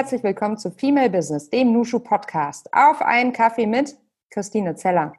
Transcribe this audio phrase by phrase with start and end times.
[0.00, 2.72] Herzlich willkommen zu Female Business, dem Nushu Podcast.
[2.72, 3.98] Auf einen Kaffee mit
[4.30, 5.12] Christine Zeller.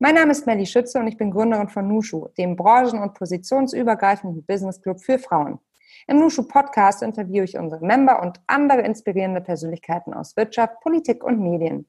[0.00, 4.44] Mein Name ist Melly Schütze und ich bin Gründerin von Nushu, dem branchen- und positionsübergreifenden
[4.44, 5.60] Business Club für Frauen.
[6.08, 11.38] Im Nushu Podcast interviewe ich unsere Member und andere inspirierende Persönlichkeiten aus Wirtschaft, Politik und
[11.38, 11.88] Medien.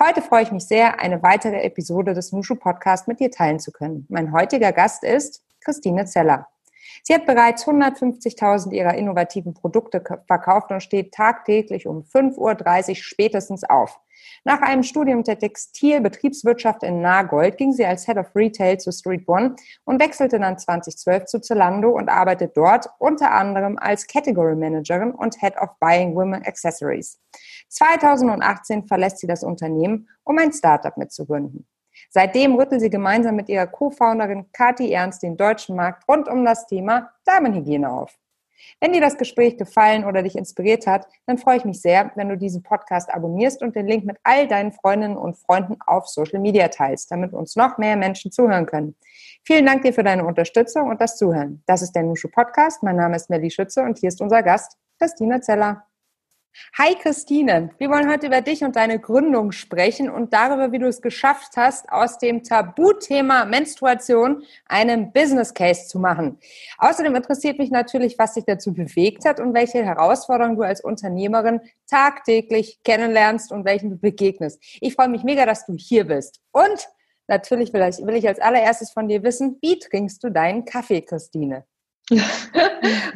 [0.00, 3.70] Heute freue ich mich sehr, eine weitere Episode des Nushu Podcast mit dir teilen zu
[3.70, 4.04] können.
[4.08, 6.48] Mein heutiger Gast ist Christine Zeller.
[7.08, 12.36] Sie hat bereits 150.000 ihrer innovativen Produkte verkauft und steht tagtäglich um 5.30
[12.90, 13.98] Uhr spätestens auf.
[14.44, 19.26] Nach einem Studium der Textilbetriebswirtschaft in Nagold ging sie als Head of Retail zu Street
[19.26, 25.12] One und wechselte dann 2012 zu Zalando und arbeitet dort unter anderem als Category Managerin
[25.12, 27.18] und Head of Buying Women Accessories.
[27.70, 31.66] 2018 verlässt sie das Unternehmen, um ein Startup mitzugründen.
[32.10, 36.66] Seitdem rüttelt sie gemeinsam mit ihrer Co-Founderin Kathi Ernst den deutschen Markt rund um das
[36.66, 38.18] Thema Damenhygiene auf.
[38.80, 42.28] Wenn dir das Gespräch gefallen oder dich inspiriert hat, dann freue ich mich sehr, wenn
[42.28, 46.40] du diesen Podcast abonnierst und den Link mit all deinen Freundinnen und Freunden auf Social
[46.40, 48.96] Media teilst, damit uns noch mehr Menschen zuhören können.
[49.44, 51.62] Vielen Dank dir für deine Unterstützung und das Zuhören.
[51.66, 52.82] Das ist der Nushu Podcast.
[52.82, 55.87] Mein Name ist Melly Schütze und hier ist unser Gast, Christina Zeller.
[56.76, 60.86] Hi Christine, wir wollen heute über dich und deine Gründung sprechen und darüber, wie du
[60.86, 66.38] es geschafft hast, aus dem Tabuthema Menstruation einen Business Case zu machen.
[66.78, 71.60] Außerdem interessiert mich natürlich, was dich dazu bewegt hat und welche Herausforderungen du als Unternehmerin
[71.88, 74.62] tagtäglich kennenlernst und welchen du begegnest.
[74.80, 76.40] Ich freue mich mega, dass du hier bist.
[76.52, 76.88] Und
[77.26, 81.02] natürlich will ich, will ich als allererstes von dir wissen, wie trinkst du deinen Kaffee,
[81.02, 81.64] Christine?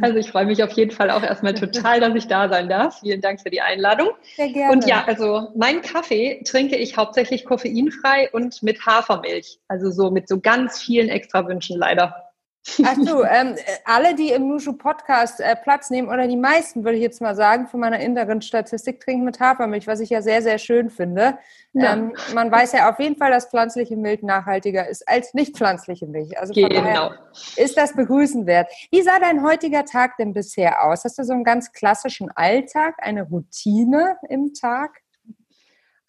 [0.00, 3.00] Also ich freue mich auf jeden Fall auch erstmal total, dass ich da sein darf.
[3.00, 4.10] Vielen Dank für die Einladung.
[4.36, 4.72] Sehr gerne.
[4.72, 9.60] Und ja, also meinen Kaffee trinke ich hauptsächlich koffeinfrei und mit Hafermilch.
[9.68, 12.31] Also so mit so ganz vielen Extrawünschen leider.
[12.84, 16.96] Ach so, ähm, alle, die im Nushu Podcast äh, Platz nehmen, oder die meisten, würde
[16.96, 20.42] ich jetzt mal sagen, von meiner inneren Statistik trinken mit Hafermilch, was ich ja sehr,
[20.42, 21.38] sehr schön finde.
[21.72, 21.94] Ja.
[21.94, 26.06] Ähm, man weiß ja auf jeden Fall, dass pflanzliche Milch nachhaltiger ist als nicht pflanzliche
[26.06, 26.38] Milch.
[26.38, 26.82] Also von genau.
[26.82, 27.18] daher
[27.56, 28.70] ist das begrüßenwert.
[28.92, 31.04] Wie sah dein heutiger Tag denn bisher aus?
[31.04, 35.00] Hast du so einen ganz klassischen Alltag, eine Routine im Tag?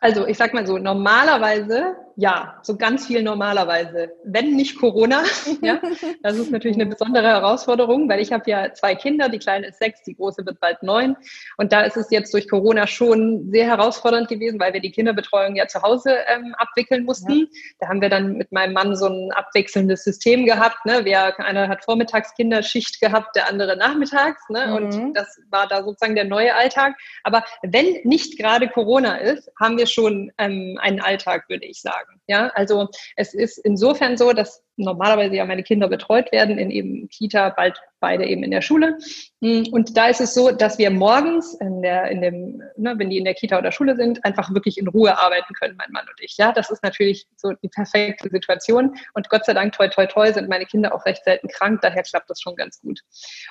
[0.04, 5.24] Also ich sag mal so, normalerweise, ja, so ganz viel normalerweise, wenn nicht Corona,
[5.62, 5.82] ja,
[6.22, 9.80] das ist natürlich eine besondere Herausforderung, weil ich habe ja zwei Kinder, die kleine ist
[9.80, 11.16] sechs, die große wird bald neun
[11.58, 15.56] und da ist es jetzt durch Corona schon sehr herausfordernd gewesen, weil wir die Kinderbetreuung
[15.56, 17.32] ja zu Hause ähm, abwickeln mussten.
[17.32, 17.48] Ja.
[17.80, 21.02] Da haben wir dann mit meinem Mann so ein abwechselndes System gehabt, ne?
[21.04, 24.68] Wer, einer hat vormittags Kinderschicht gehabt, der andere nachmittags, ne?
[24.68, 24.74] Mhm.
[24.74, 26.96] Und das war da sozusagen der neue Alltag.
[27.24, 32.03] Aber wenn nicht gerade Corona ist, haben wir schon ähm, einen Alltag, würde ich sagen.
[32.28, 37.10] Ja, also es ist insofern so, dass normalerweise ja meine Kinder betreut werden in eben
[37.10, 38.98] Kita, bald beide eben in der Schule.
[39.42, 43.10] Mm, und da ist es so, dass wir morgens in der, in dem, ne, wenn
[43.10, 46.06] die in der Kita oder Schule sind, einfach wirklich in Ruhe arbeiten können, mein Mann
[46.10, 46.38] und ich.
[46.38, 48.96] Ja, das ist natürlich so die perfekte Situation.
[49.14, 51.82] Und Gott sei Dank, toi, toi, toi, sind meine Kinder auch recht selten krank.
[51.82, 53.02] Daher klappt das schon ganz gut.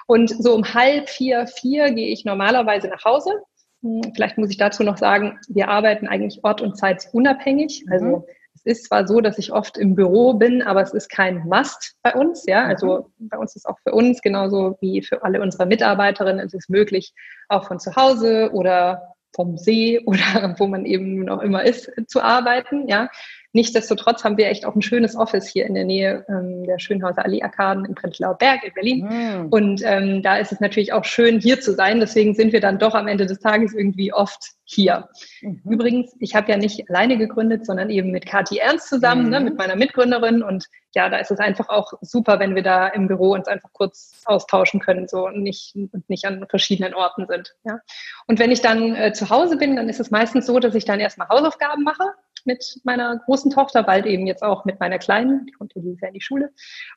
[0.06, 3.42] Und so um halb vier, vier gehe ich normalerweise nach Hause
[3.82, 7.84] hm, vielleicht muss ich dazu noch sagen, wir arbeiten eigentlich ort- und zeitunabhängig.
[7.90, 8.24] Also mhm.
[8.64, 11.96] Es ist zwar so, dass ich oft im Büro bin, aber es ist kein Must
[12.02, 12.44] bei uns.
[12.46, 13.28] Ja, also mhm.
[13.28, 17.12] bei uns ist auch für uns genauso wie für alle unsere Mitarbeiterinnen es ist möglich,
[17.48, 22.20] auch von zu Hause oder vom See oder wo man eben noch immer ist, zu
[22.20, 22.88] arbeiten.
[22.88, 23.08] Ja,
[23.54, 27.24] Nichtsdestotrotz haben wir echt auch ein schönes Office hier in der Nähe ähm, der Schönhauser
[27.24, 29.04] Allee-Arkaden in Prenzlauer Berg in Berlin.
[29.04, 29.46] Mhm.
[29.50, 32.00] Und ähm, da ist es natürlich auch schön, hier zu sein.
[32.00, 35.10] Deswegen sind wir dann doch am Ende des Tages irgendwie oft hier.
[35.42, 35.60] Mhm.
[35.68, 39.30] Übrigens, ich habe ja nicht alleine gegründet, sondern eben mit Kathi Ernst zusammen, mhm.
[39.30, 40.42] ne, mit meiner Mitgründerin.
[40.42, 40.64] Und
[40.94, 44.22] ja, da ist es einfach auch super, wenn wir da im Büro uns einfach kurz
[44.24, 47.54] austauschen können so und nicht, und nicht an verschiedenen Orten sind.
[47.64, 47.80] Ja.
[48.26, 50.86] Und wenn ich dann äh, zu Hause bin, dann ist es meistens so, dass ich
[50.86, 52.14] dann erstmal Hausaufgaben mache
[52.46, 56.00] mit meiner großen Tochter, bald eben jetzt auch mit meiner Kleinen, die kommt ja dieses
[56.00, 56.50] Jahr in die Schule.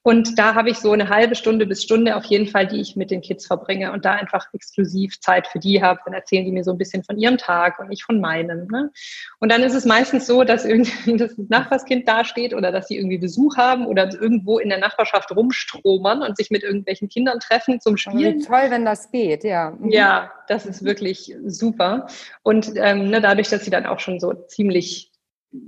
[0.03, 2.95] Und da habe ich so eine halbe Stunde bis Stunde auf jeden Fall, die ich
[2.95, 6.00] mit den Kids verbringe und da einfach exklusiv Zeit für die habe.
[6.06, 8.68] Dann erzählen die mir so ein bisschen von ihrem Tag und ich von meinem.
[8.68, 8.92] Ne?
[9.39, 13.18] Und dann ist es meistens so, dass irgendwie das Nachbarskind dasteht oder dass sie irgendwie
[13.18, 17.98] Besuch haben oder irgendwo in der Nachbarschaft rumstromern und sich mit irgendwelchen Kindern treffen zum
[17.98, 18.39] Spielen.
[18.39, 19.71] Wie toll, wenn das geht, ja.
[19.71, 19.89] Mhm.
[19.91, 22.07] Ja, das ist wirklich super.
[22.44, 25.12] Und ähm, ne, dadurch, dass sie dann auch schon so ziemlich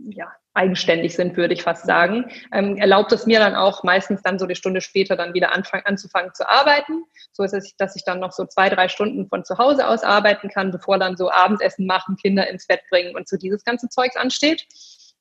[0.10, 4.40] ja, eigenständig sind, würde ich fast sagen, ähm, erlaubt es mir dann auch meistens dann
[4.40, 7.04] so eine Stunde später dann wieder anfangen, anzufangen zu arbeiten.
[7.32, 10.04] So ist es, dass ich dann noch so zwei, drei Stunden von zu Hause aus
[10.04, 13.88] arbeiten kann, bevor dann so Abendessen machen, Kinder ins Bett bringen und so dieses ganze
[13.90, 14.66] Zeugs ansteht.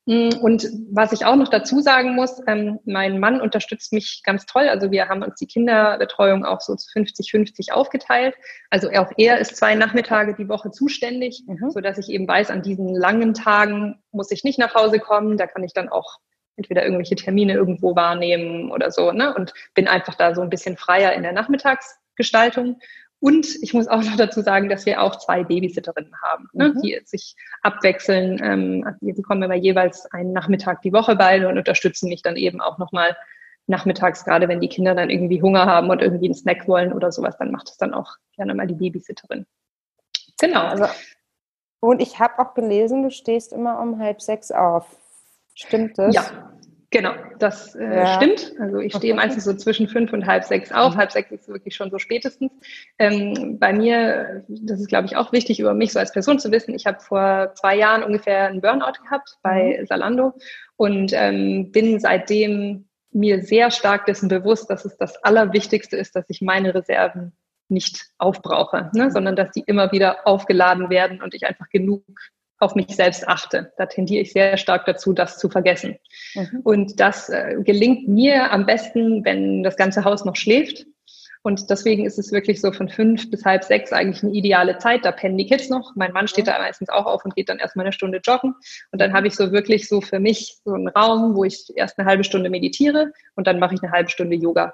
[0.07, 4.45] Mm, und was ich auch noch dazu sagen muss, ähm, mein Mann unterstützt mich ganz
[4.45, 4.69] toll.
[4.69, 8.33] Also wir haben uns die Kinderbetreuung auch so zu 50-50 aufgeteilt.
[8.69, 11.71] Also auch er ist zwei Nachmittage die Woche zuständig, mhm.
[11.71, 15.35] so dass ich eben weiß, an diesen langen Tagen muss ich nicht nach Hause kommen.
[15.35, 16.19] Da kann ich dann auch
[16.55, 19.35] entweder irgendwelche Termine irgendwo wahrnehmen oder so, ne?
[19.35, 22.79] Und bin einfach da so ein bisschen freier in der Nachmittagsgestaltung.
[23.19, 26.81] Und ich muss auch noch dazu sagen, dass wir auch zwei Babysitterinnen haben, ne, mhm.
[26.81, 28.39] die sich abwechseln.
[28.43, 32.61] Ähm, die kommen immer jeweils einen Nachmittag die Woche beide und unterstützen mich dann eben
[32.61, 33.17] auch nochmal
[33.65, 37.11] nachmittags, gerade wenn die Kinder dann irgendwie Hunger haben und irgendwie einen Snack wollen oder
[37.11, 39.45] sowas, dann macht es dann auch gerne mal die Babysitterin.
[40.39, 40.61] Genau.
[40.61, 40.85] Also,
[41.79, 44.85] und ich habe auch gelesen, du stehst immer um halb sechs auf.
[45.53, 46.15] Stimmt das?
[46.15, 46.53] Ja,
[46.97, 48.15] Genau, das äh, ja.
[48.15, 48.53] stimmt.
[48.59, 50.95] Also ich stehe meistens so zwischen fünf und halb sechs auf.
[50.95, 50.97] Mhm.
[50.97, 52.51] Halb sechs ist wirklich schon so spätestens.
[52.97, 56.51] Ähm, bei mir, das ist glaube ich auch wichtig über mich so als Person zu
[56.51, 56.73] wissen.
[56.73, 59.85] Ich habe vor zwei Jahren ungefähr einen Burnout gehabt bei mhm.
[59.85, 60.33] Salando
[60.75, 66.25] und ähm, bin seitdem mir sehr stark dessen bewusst, dass es das Allerwichtigste ist, dass
[66.29, 67.33] ich meine Reserven
[67.69, 69.11] nicht aufbrauche, ne?
[69.11, 72.03] Sondern dass die immer wieder aufgeladen werden und ich einfach genug
[72.59, 73.71] auf mich selbst achte.
[73.77, 75.97] Da tendiere ich sehr stark dazu, das zu vergessen.
[76.33, 76.61] Mhm.
[76.63, 80.85] Und das äh, gelingt mir am besten, wenn das ganze Haus noch schläft.
[81.43, 85.05] Und deswegen ist es wirklich so von fünf bis halb sechs eigentlich eine ideale Zeit.
[85.05, 85.95] Da pennen die Kids noch.
[85.95, 88.55] Mein Mann steht da meistens auch auf und geht dann erstmal eine Stunde joggen.
[88.91, 91.97] Und dann habe ich so wirklich so für mich so einen Raum, wo ich erst
[91.99, 94.73] eine halbe Stunde meditiere und dann mache ich eine halbe Stunde Yoga.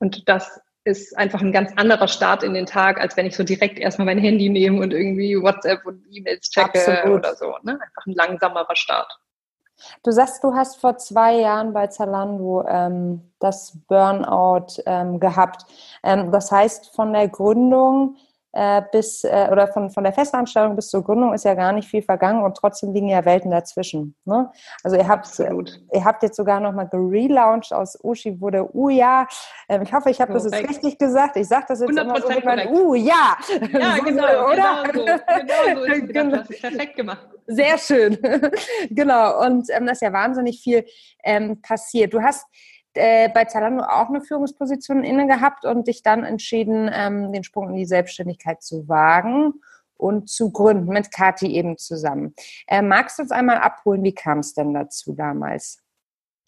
[0.00, 3.44] Und das ist einfach ein ganz anderer Start in den Tag, als wenn ich so
[3.44, 7.18] direkt erstmal mein Handy nehme und irgendwie WhatsApp und E-Mails checke Absolut.
[7.18, 7.54] oder so.
[7.62, 7.72] Ne?
[7.72, 9.18] Einfach ein langsamerer Start.
[10.02, 15.66] Du sagst, du hast vor zwei Jahren bei Zalando ähm, das Burnout ähm, gehabt.
[16.02, 18.16] Ähm, das heißt, von der Gründung
[18.52, 21.88] äh, bis äh, oder von, von der Festanstellung bis zur Gründung ist ja gar nicht
[21.88, 24.14] viel vergangen und trotzdem liegen ja Welten dazwischen.
[24.24, 24.50] Ne?
[24.82, 25.80] Also ihr habt, Absolut.
[25.92, 29.26] ihr habt jetzt sogar nochmal gelauncht aus Ushi wurde Uja.
[29.68, 31.36] Ähm, ich hoffe, ich habe das jetzt richtig gesagt.
[31.36, 33.36] Ich sage das jetzt immer so mit meinem Uja.
[33.72, 34.84] Ja, so, genau, oder?
[34.92, 35.22] Genau so.
[35.38, 36.36] Genau so ist genau.
[36.36, 37.28] Das ist perfekt gemacht.
[37.46, 38.18] Sehr schön.
[38.90, 39.44] genau.
[39.44, 40.84] Und ähm, das ist ja wahnsinnig viel
[41.24, 42.12] ähm, passiert.
[42.12, 42.46] Du hast
[42.94, 47.70] äh, bei Zalando auch eine Führungsposition inne gehabt und dich dann entschieden, ähm, den Sprung
[47.70, 49.54] in die Selbstständigkeit zu wagen
[49.96, 52.34] und zu gründen, mit Kati eben zusammen.
[52.66, 55.82] Äh, magst du uns einmal abholen, wie kam es denn dazu damals?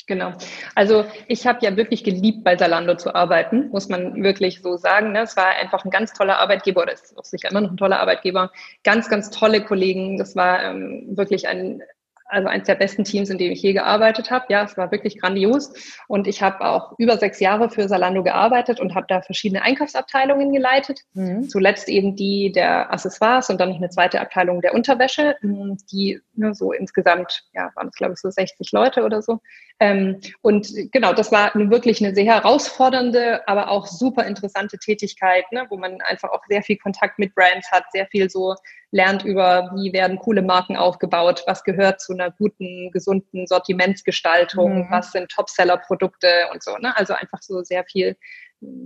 [0.07, 0.33] Genau.
[0.75, 5.13] Also ich habe ja wirklich geliebt, bei Zalando zu arbeiten, muss man wirklich so sagen.
[5.13, 5.23] Ne?
[5.23, 8.01] Es war einfach ein ganz toller Arbeitgeber oder ist auch sicher immer noch ein toller
[8.01, 8.51] Arbeitgeber.
[8.83, 10.19] Ganz, ganz tolle Kollegen.
[10.19, 11.81] Das war ähm, wirklich ein
[12.31, 14.47] also eines der besten Teams, in dem ich je gearbeitet habe.
[14.49, 15.73] Ja, es war wirklich grandios.
[16.09, 20.53] Und ich habe auch über sechs Jahre für Salando gearbeitet und habe da verschiedene Einkaufsabteilungen
[20.53, 21.01] geleitet.
[21.15, 21.49] Mhm.
[21.49, 26.55] Zuletzt eben die der Accessoires und dann noch eine zweite Abteilung der Unterwäsche, die ne,
[26.55, 29.41] so insgesamt, ja, waren es glaube ich so 60 Leute oder so.
[29.79, 35.67] Ähm, und genau, das war wirklich eine sehr herausfordernde, aber auch super interessante Tätigkeit, ne,
[35.71, 38.55] wo man einfach auch sehr viel Kontakt mit Brands hat, sehr viel so
[38.93, 44.91] lernt über, wie werden coole Marken aufgebaut, was gehört zu einer guten, gesunden Sortimentsgestaltung, mhm.
[44.91, 46.77] was sind Topseller-Produkte und so.
[46.79, 46.97] Ne?
[46.97, 48.17] Also einfach so sehr viel,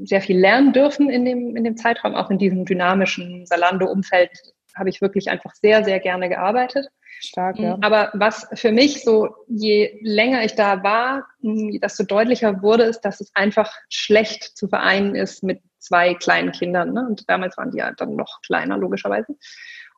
[0.05, 4.31] sehr viel lernen dürfen in dem, in dem Zeitraum, auch in diesem dynamischen Salando-Umfeld
[4.76, 6.88] habe ich wirklich einfach sehr, sehr gerne gearbeitet.
[7.21, 7.78] Stark, ja.
[7.81, 13.21] Aber was für mich so, je länger ich da war, desto deutlicher wurde, ist, dass
[13.21, 16.93] es einfach schlecht zu vereinen ist mit zwei kleinen Kindern.
[16.93, 17.07] Ne?
[17.07, 19.37] Und damals waren die ja dann noch kleiner, logischerweise.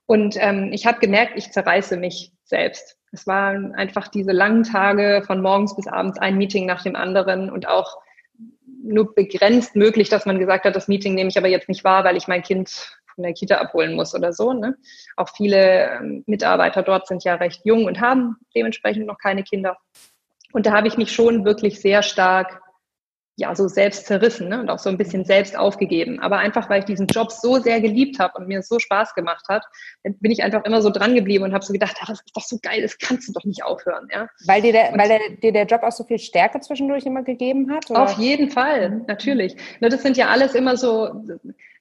[0.06, 2.96] Und ähm, ich habe gemerkt, ich zerreiße mich selbst.
[3.12, 7.50] Es waren einfach diese langen Tage von morgens bis abends ein Meeting nach dem anderen
[7.50, 7.98] und auch
[8.82, 12.04] nur begrenzt möglich, dass man gesagt hat, das Meeting nehme ich aber jetzt nicht wahr,
[12.04, 14.52] weil ich mein Kind von der Kita abholen muss oder so.
[14.52, 14.76] Ne?
[15.16, 19.76] Auch viele ähm, Mitarbeiter dort sind ja recht jung und haben dementsprechend noch keine Kinder.
[20.52, 22.62] Und da habe ich mich schon wirklich sehr stark
[23.37, 24.61] ja, so selbst zerrissen ne?
[24.61, 26.21] und auch so ein bisschen selbst aufgegeben.
[26.21, 29.45] Aber einfach, weil ich diesen Job so sehr geliebt habe und mir so Spaß gemacht
[29.49, 29.62] hat,
[30.02, 32.43] bin ich einfach immer so dran geblieben und habe so gedacht, ach, das ist doch
[32.43, 34.09] so geil, das kannst du doch nicht aufhören.
[34.11, 34.28] Ja?
[34.47, 37.71] Weil, dir der, weil der, dir der Job auch so viel Stärke zwischendurch immer gegeben
[37.71, 37.90] hat?
[37.90, 38.02] Oder?
[38.02, 39.05] Auf jeden Fall, mhm.
[39.07, 39.55] natürlich.
[39.81, 41.23] Ne, das sind ja alles immer so,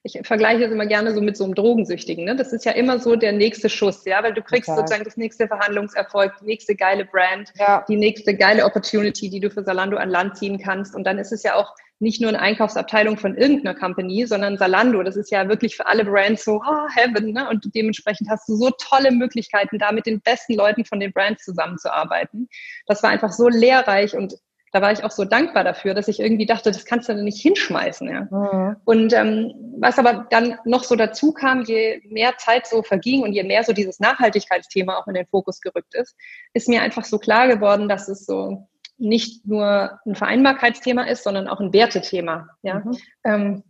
[0.06, 2.24] ich vergleiche es immer gerne so mit so einem Drogensüchtigen.
[2.24, 2.36] Ne?
[2.36, 4.78] Das ist ja immer so der nächste Schuss, ja, weil du kriegst Total.
[4.78, 7.84] sozusagen das nächste Verhandlungserfolg, die nächste geile Brand, ja.
[7.88, 10.94] die nächste geile Opportunity, die du für Salando an Land ziehen kannst.
[10.94, 15.02] Und dann ist es ja auch nicht nur eine Einkaufsabteilung von irgendeiner Company, sondern Salando.
[15.02, 17.32] Das ist ja wirklich für alle Brands so oh, Heaven.
[17.32, 17.48] Ne?
[17.48, 21.44] Und dementsprechend hast du so tolle Möglichkeiten, da mit den besten Leuten von den Brands
[21.44, 22.48] zusammenzuarbeiten.
[22.86, 24.34] Das war einfach so lehrreich und
[24.72, 27.24] da war ich auch so dankbar dafür, dass ich irgendwie dachte, das kannst du dann
[27.24, 28.08] nicht hinschmeißen.
[28.08, 28.28] Ja.
[28.30, 28.76] Mhm.
[28.84, 33.32] Und ähm, was aber dann noch so dazu kam, je mehr Zeit so verging und
[33.32, 36.16] je mehr so dieses Nachhaltigkeitsthema auch in den Fokus gerückt ist,
[36.52, 38.68] ist mir einfach so klar geworden, dass es so
[38.98, 42.48] nicht nur ein Vereinbarkeitsthema ist, sondern auch ein Wertethema.
[42.62, 42.80] Ja.
[42.80, 42.98] Mhm.
[43.24, 43.62] Ähm,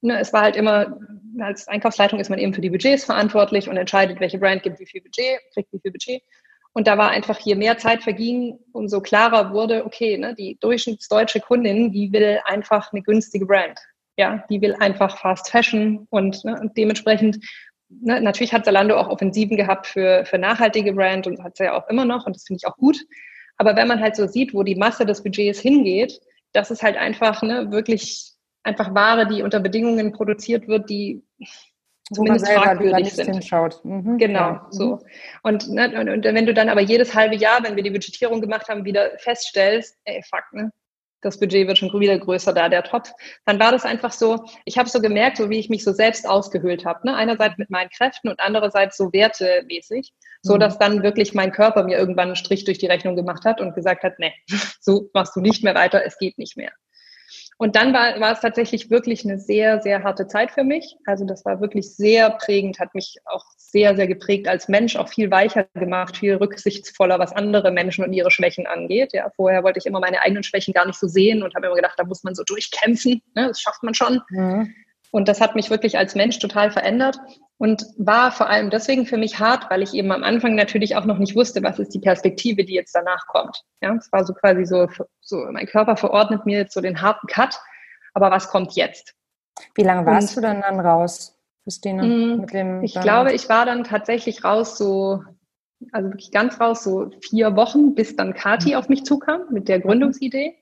[0.00, 0.98] ne, es war halt immer,
[1.40, 4.86] als Einkaufsleitung ist man eben für die Budgets verantwortlich und entscheidet, welche Brand gibt wie
[4.86, 6.22] viel Budget, kriegt wie viel Budget.
[6.74, 11.40] Und da war einfach, je mehr Zeit verging, umso klarer wurde, okay, ne, die durchschnittsdeutsche
[11.40, 13.78] Kundin, die will einfach eine günstige Brand.
[14.16, 17.38] Ja, die will einfach Fast Fashion und, ne, und dementsprechend,
[17.88, 21.76] ne, natürlich hat Zalando auch Offensiven gehabt für, für nachhaltige Brand und hat sie ja
[21.76, 22.98] auch immer noch und das finde ich auch gut.
[23.58, 26.20] Aber wenn man halt so sieht, wo die Masse des Budgets hingeht,
[26.52, 31.22] das ist halt einfach ne, wirklich einfach Ware, die unter Bedingungen produziert wird, die
[32.12, 33.32] zumindest fragwürdig sind.
[33.32, 33.84] Hinschaut.
[33.84, 34.66] Mhm, genau, ja.
[34.70, 35.00] so.
[35.42, 38.40] Und, ne, und, und, wenn du dann aber jedes halbe Jahr, wenn wir die Budgetierung
[38.40, 40.70] gemacht haben, wieder feststellst, ey, fuck, ne?
[41.22, 43.12] Das Budget wird schon wieder größer da, der Topf.
[43.46, 46.28] Dann war das einfach so, ich habe so gemerkt, so wie ich mich so selbst
[46.28, 47.06] ausgehöhlt habe.
[47.06, 47.14] Ne?
[47.14, 50.60] Einerseits mit meinen Kräften und andererseits so wertemäßig, so mhm.
[50.60, 53.76] dass dann wirklich mein Körper mir irgendwann einen Strich durch die Rechnung gemacht hat und
[53.76, 54.32] gesagt hat, nee,
[54.80, 56.72] so machst du nicht mehr weiter, es geht nicht mehr.
[57.62, 60.96] Und dann war, war es tatsächlich wirklich eine sehr, sehr harte Zeit für mich.
[61.06, 65.08] Also das war wirklich sehr prägend, hat mich auch sehr, sehr geprägt als Mensch, auch
[65.08, 69.12] viel weicher gemacht, viel rücksichtsvoller, was andere Menschen und ihre Schwächen angeht.
[69.12, 71.76] Ja, vorher wollte ich immer meine eigenen Schwächen gar nicht so sehen und habe immer
[71.76, 73.22] gedacht, da muss man so durchkämpfen.
[73.36, 73.46] Ne?
[73.46, 74.20] Das schafft man schon.
[74.30, 74.74] Mhm.
[75.12, 77.16] Und das hat mich wirklich als Mensch total verändert
[77.62, 81.04] und war vor allem deswegen für mich hart, weil ich eben am Anfang natürlich auch
[81.04, 83.62] noch nicht wusste, was ist die Perspektive, die jetzt danach kommt.
[83.80, 84.88] Ja, es war so quasi so,
[85.20, 87.60] so, mein Körper verordnet mir jetzt so den harten Cut,
[88.14, 89.14] aber was kommt jetzt?
[89.76, 92.02] Wie lange warst und, du dann dann raus, Christine?
[92.02, 95.22] Mm, mit dem ich glaube, ich war dann tatsächlich raus so,
[95.92, 98.74] also wirklich ganz raus, so vier Wochen, bis dann Kati mhm.
[98.74, 100.56] auf mich zukam mit der Gründungsidee.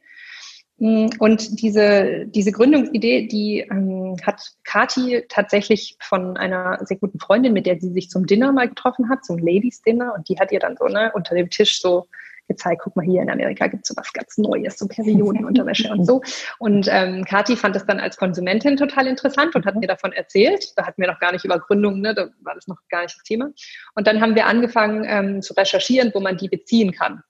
[0.80, 7.52] Mm, und diese, diese Gründungsidee, die ähm, hat Kati tatsächlich von einer sehr guten Freundin,
[7.52, 10.14] mit der sie sich zum Dinner mal getroffen hat, zum Ladies Dinner.
[10.16, 12.08] Und die hat ihr dann so ne, unter dem Tisch so
[12.48, 16.04] gezeigt, guck mal hier in Amerika gibt es so was ganz Neues, so Periodenunterwäsche und
[16.04, 16.20] so.
[16.58, 20.72] Und ähm, Kathi fand das dann als Konsumentin total interessant und hat mir davon erzählt.
[20.76, 23.16] Da hatten wir noch gar nicht über Gründung, ne, da war das noch gar nicht
[23.16, 23.50] das Thema.
[23.94, 27.22] Und dann haben wir angefangen ähm, zu recherchieren, wo man die beziehen kann.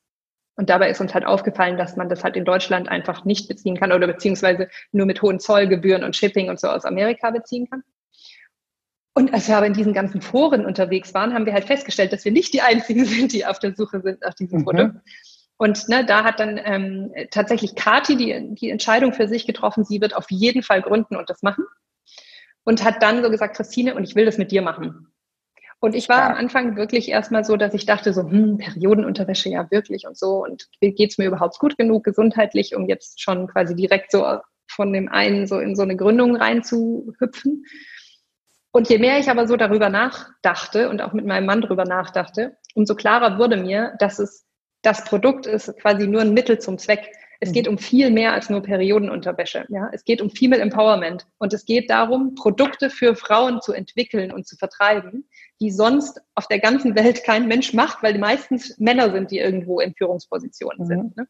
[0.60, 3.78] Und dabei ist uns halt aufgefallen, dass man das halt in Deutschland einfach nicht beziehen
[3.78, 7.82] kann oder beziehungsweise nur mit hohen Zollgebühren und Shipping und so aus Amerika beziehen kann.
[9.14, 12.26] Und als wir aber in diesen ganzen Foren unterwegs waren, haben wir halt festgestellt, dass
[12.26, 14.64] wir nicht die Einzigen sind, die auf der Suche sind nach diesem mhm.
[14.64, 14.96] Produkt.
[15.56, 20.02] Und ne, da hat dann ähm, tatsächlich Kati die, die Entscheidung für sich getroffen, sie
[20.02, 21.64] wird auf jeden Fall gründen und das machen.
[22.64, 25.06] Und hat dann so gesagt, Christine, und ich will das mit dir machen.
[25.80, 26.26] Und ich war ja.
[26.30, 30.44] am Anfang wirklich erstmal so, dass ich dachte so, hm, Periodenunterwäsche, ja wirklich und so.
[30.44, 34.26] Und geht's mir überhaupt gut genug gesundheitlich, um jetzt schon quasi direkt so
[34.68, 37.64] von dem einen so in so eine Gründung reinzuhüpfen.
[38.72, 42.56] Und je mehr ich aber so darüber nachdachte und auch mit meinem Mann darüber nachdachte,
[42.74, 44.46] umso klarer wurde mir, dass es
[44.82, 47.10] das Produkt ist quasi nur ein Mittel zum Zweck.
[47.40, 47.72] Es geht mhm.
[47.72, 49.64] um viel mehr als nur Periodenunterwäsche.
[49.68, 49.90] Ja?
[49.92, 51.26] Es geht um Female Empowerment.
[51.38, 55.28] Und es geht darum, Produkte für Frauen zu entwickeln und zu vertreiben,
[55.60, 59.38] die sonst auf der ganzen Welt kein Mensch macht, weil die meistens Männer sind, die
[59.38, 60.86] irgendwo in Führungspositionen mhm.
[60.86, 61.16] sind.
[61.16, 61.28] Ne?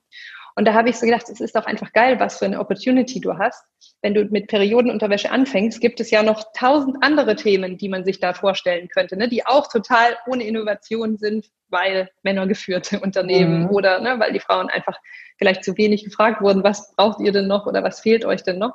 [0.57, 3.21] Und da habe ich so gedacht, es ist doch einfach geil, was für eine Opportunity
[3.21, 3.65] du hast.
[4.03, 8.21] Wenn du mit Periodenunterwäsche anfängst, gibt es ja noch tausend andere Themen, die man sich
[8.21, 9.29] da vorstellen könnte, ne?
[9.29, 13.71] die auch total ohne Innovation sind, weil männergeführte Unternehmen mhm.
[13.71, 14.99] oder ne, weil die Frauen einfach
[15.39, 18.59] vielleicht zu wenig gefragt wurden, was braucht ihr denn noch oder was fehlt euch denn
[18.59, 18.75] noch?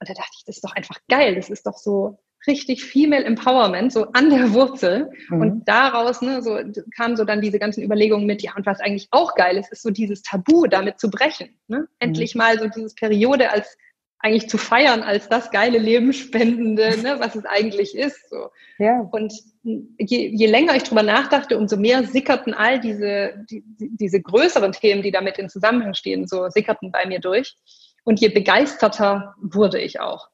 [0.00, 1.34] Und da dachte ich, das ist doch einfach geil.
[1.34, 5.10] Das ist doch so richtig Female Empowerment, so an der Wurzel.
[5.28, 5.40] Mhm.
[5.40, 6.58] Und daraus ne, so,
[6.96, 9.82] kamen so dann diese ganzen Überlegungen mit, ja, und was eigentlich auch geil ist, ist
[9.82, 11.50] so dieses Tabu damit zu brechen.
[11.68, 11.80] Ne?
[11.80, 11.86] Mhm.
[11.98, 13.76] Endlich mal so dieses Periode als
[14.22, 18.28] eigentlich zu feiern als das geile Lebensspendende, ne, was es eigentlich ist.
[18.28, 18.50] So.
[18.78, 19.00] Ja.
[19.10, 19.32] Und
[19.62, 25.02] je, je länger ich drüber nachdachte, umso mehr sickerten all diese, die, diese größeren Themen,
[25.02, 27.56] die damit in Zusammenhang stehen, so sickerten bei mir durch.
[28.04, 30.28] Und je begeisterter wurde ich auch.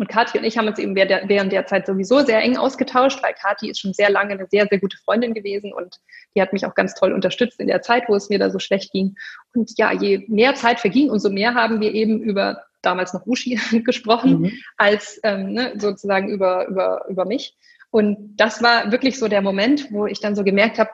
[0.00, 3.34] Und Kathi und ich haben uns eben während der Zeit sowieso sehr eng ausgetauscht, weil
[3.34, 5.96] Kathi ist schon sehr lange eine sehr, sehr gute Freundin gewesen und
[6.34, 8.58] die hat mich auch ganz toll unterstützt in der Zeit, wo es mir da so
[8.58, 9.16] schlecht ging.
[9.54, 13.60] Und ja, je mehr Zeit verging, umso mehr haben wir eben über damals noch Ushi
[13.84, 14.52] gesprochen, mhm.
[14.78, 17.54] als ähm, ne, sozusagen über, über, über mich.
[17.90, 20.88] Und das war wirklich so der Moment, wo ich dann so gemerkt habe,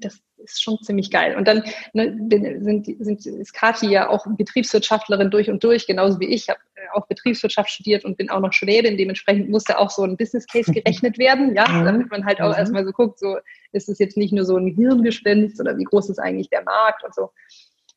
[0.00, 1.36] das ist schon ziemlich geil.
[1.36, 2.16] Und dann ne,
[2.60, 6.42] sind, sind, ist Kathi ja auch Betriebswirtschaftlerin durch und durch, genauso wie ich.
[6.42, 8.96] Ich habe äh, auch Betriebswirtschaft studiert und bin auch noch Schwäbin.
[8.96, 12.84] Dementsprechend musste auch so ein Business Case gerechnet werden, ja, damit man halt auch erstmal
[12.84, 13.38] so guckt, so
[13.72, 17.04] ist es jetzt nicht nur so ein Hirngespenst oder wie groß ist eigentlich der Markt
[17.04, 17.30] und so.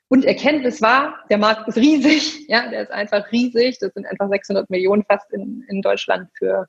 [0.08, 3.78] Und Erkenntnis war, der Markt ist riesig, ja, der ist einfach riesig.
[3.80, 6.68] Das sind einfach 600 Millionen fast in, in Deutschland für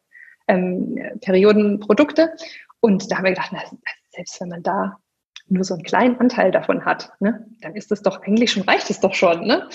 [0.49, 2.33] ähm, Periodenprodukte.
[2.81, 3.61] Und da haben wir gedacht, na,
[4.11, 4.99] selbst wenn man da
[5.49, 8.91] nur so einen kleinen Anteil davon hat, ne, dann ist das doch eigentlich schon, reicht
[8.91, 9.47] es doch schon.
[9.47, 9.69] Ne?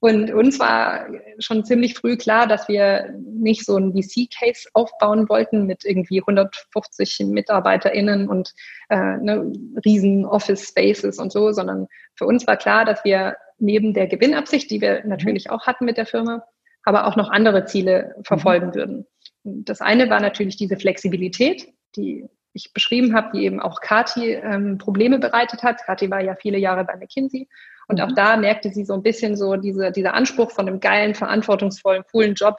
[0.00, 1.06] Und uns war
[1.38, 7.20] schon ziemlich früh klar, dass wir nicht so einen VC-Case aufbauen wollten mit irgendwie 150
[7.28, 8.52] MitarbeiterInnen und
[8.88, 9.52] äh, ne,
[9.84, 11.86] riesen Office-Spaces und so, sondern
[12.16, 15.96] für uns war klar, dass wir neben der Gewinnabsicht, die wir natürlich auch hatten mit
[15.96, 16.42] der Firma,
[16.82, 18.74] aber auch noch andere Ziele verfolgen mhm.
[18.74, 19.06] würden.
[19.44, 24.78] Das eine war natürlich diese Flexibilität, die ich beschrieben habe, die eben auch Kati ähm,
[24.78, 25.84] Probleme bereitet hat.
[25.84, 27.48] Kati war ja viele Jahre bei McKinsey
[27.88, 28.14] und auch mhm.
[28.14, 32.34] da merkte sie so ein bisschen so diese, dieser Anspruch von einem geilen, verantwortungsvollen, coolen
[32.34, 32.56] Job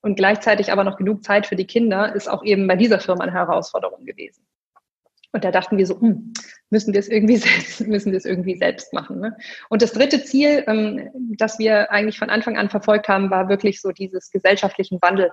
[0.00, 3.24] und gleichzeitig aber noch genug Zeit für die Kinder ist auch eben bei dieser Firma
[3.24, 4.46] eine Herausforderung gewesen.
[5.32, 6.32] Und da dachten wir so, hm,
[6.70, 9.20] müssen wir es irgendwie selbst, müssen wir es irgendwie selbst machen.
[9.20, 9.36] Ne?
[9.68, 13.80] Und das dritte Ziel, ähm, das wir eigentlich von Anfang an verfolgt haben, war wirklich
[13.80, 15.30] so dieses gesellschaftlichen Wandel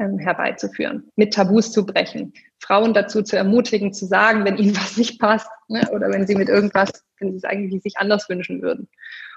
[0.00, 4.96] ähm, herbeizuführen, mit Tabus zu brechen, Frauen dazu zu ermutigen, zu sagen, wenn ihnen was
[4.96, 8.62] nicht passt ne, oder wenn sie mit irgendwas, wenn sie es eigentlich sich anders wünschen
[8.62, 8.88] würden.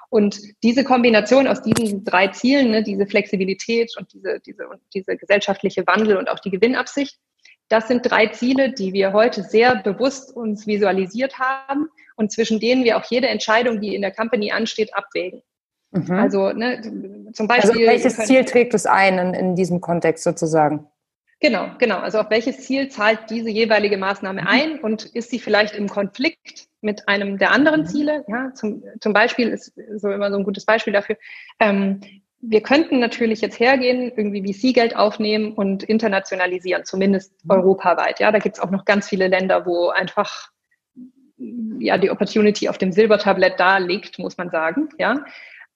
[0.10, 5.18] Und diese Kombination aus diesen drei Zielen, ne, diese Flexibilität und diese, diese, und diese
[5.18, 7.20] gesellschaftliche Wandel und auch die Gewinnabsicht,
[7.68, 12.84] das sind drei Ziele, die wir heute sehr bewusst uns visualisiert haben und zwischen denen
[12.84, 15.42] wir auch jede Entscheidung, die in der Company ansteht, abwägen.
[15.94, 16.12] Mhm.
[16.12, 16.82] Also ne,
[17.34, 17.88] zum also Beispiel.
[17.88, 20.88] Also welches Ziel trägt es ein in, in, diesem Kontext sozusagen?
[21.40, 22.00] Genau, genau.
[22.00, 24.48] Also auf welches Ziel zahlt diese jeweilige Maßnahme mhm.
[24.48, 27.86] ein und ist sie vielleicht im Konflikt mit einem der anderen mhm.
[27.86, 28.26] Ziele?
[28.28, 31.18] Ja, zum, zum Beispiel ist so immer so ein gutes Beispiel dafür.
[31.60, 32.02] Ähm,
[32.46, 37.52] wir könnten natürlich jetzt hergehen, irgendwie VC-Geld aufnehmen und internationalisieren, zumindest mhm.
[37.52, 38.20] europaweit.
[38.20, 40.50] Ja, da gibt es auch noch ganz viele Länder, wo einfach
[41.80, 44.90] ja die Opportunity auf dem Silbertablett da liegt, muss man sagen.
[44.98, 45.26] Ja,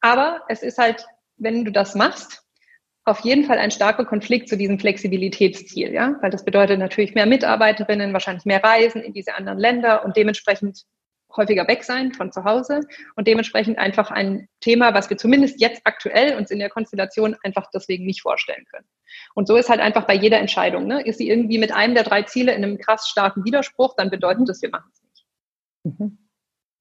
[0.01, 1.05] aber es ist halt,
[1.37, 2.43] wenn du das machst,
[3.05, 7.25] auf jeden Fall ein starker Konflikt zu diesem Flexibilitätsziel, ja, weil das bedeutet natürlich mehr
[7.25, 10.83] Mitarbeiterinnen, wahrscheinlich mehr Reisen in diese anderen Länder und dementsprechend
[11.35, 12.81] häufiger weg sein von zu Hause
[13.15, 17.69] und dementsprechend einfach ein Thema, was wir zumindest jetzt aktuell uns in der Konstellation einfach
[17.73, 18.87] deswegen nicht vorstellen können.
[19.35, 21.01] Und so ist halt einfach bei jeder Entscheidung, ne?
[21.01, 24.49] ist sie irgendwie mit einem der drei Ziele in einem krass starken Widerspruch, dann bedeutet
[24.49, 25.25] das, wir machen es nicht.
[25.83, 26.17] Mhm.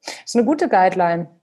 [0.05, 1.41] Das ist eine gute Guideline.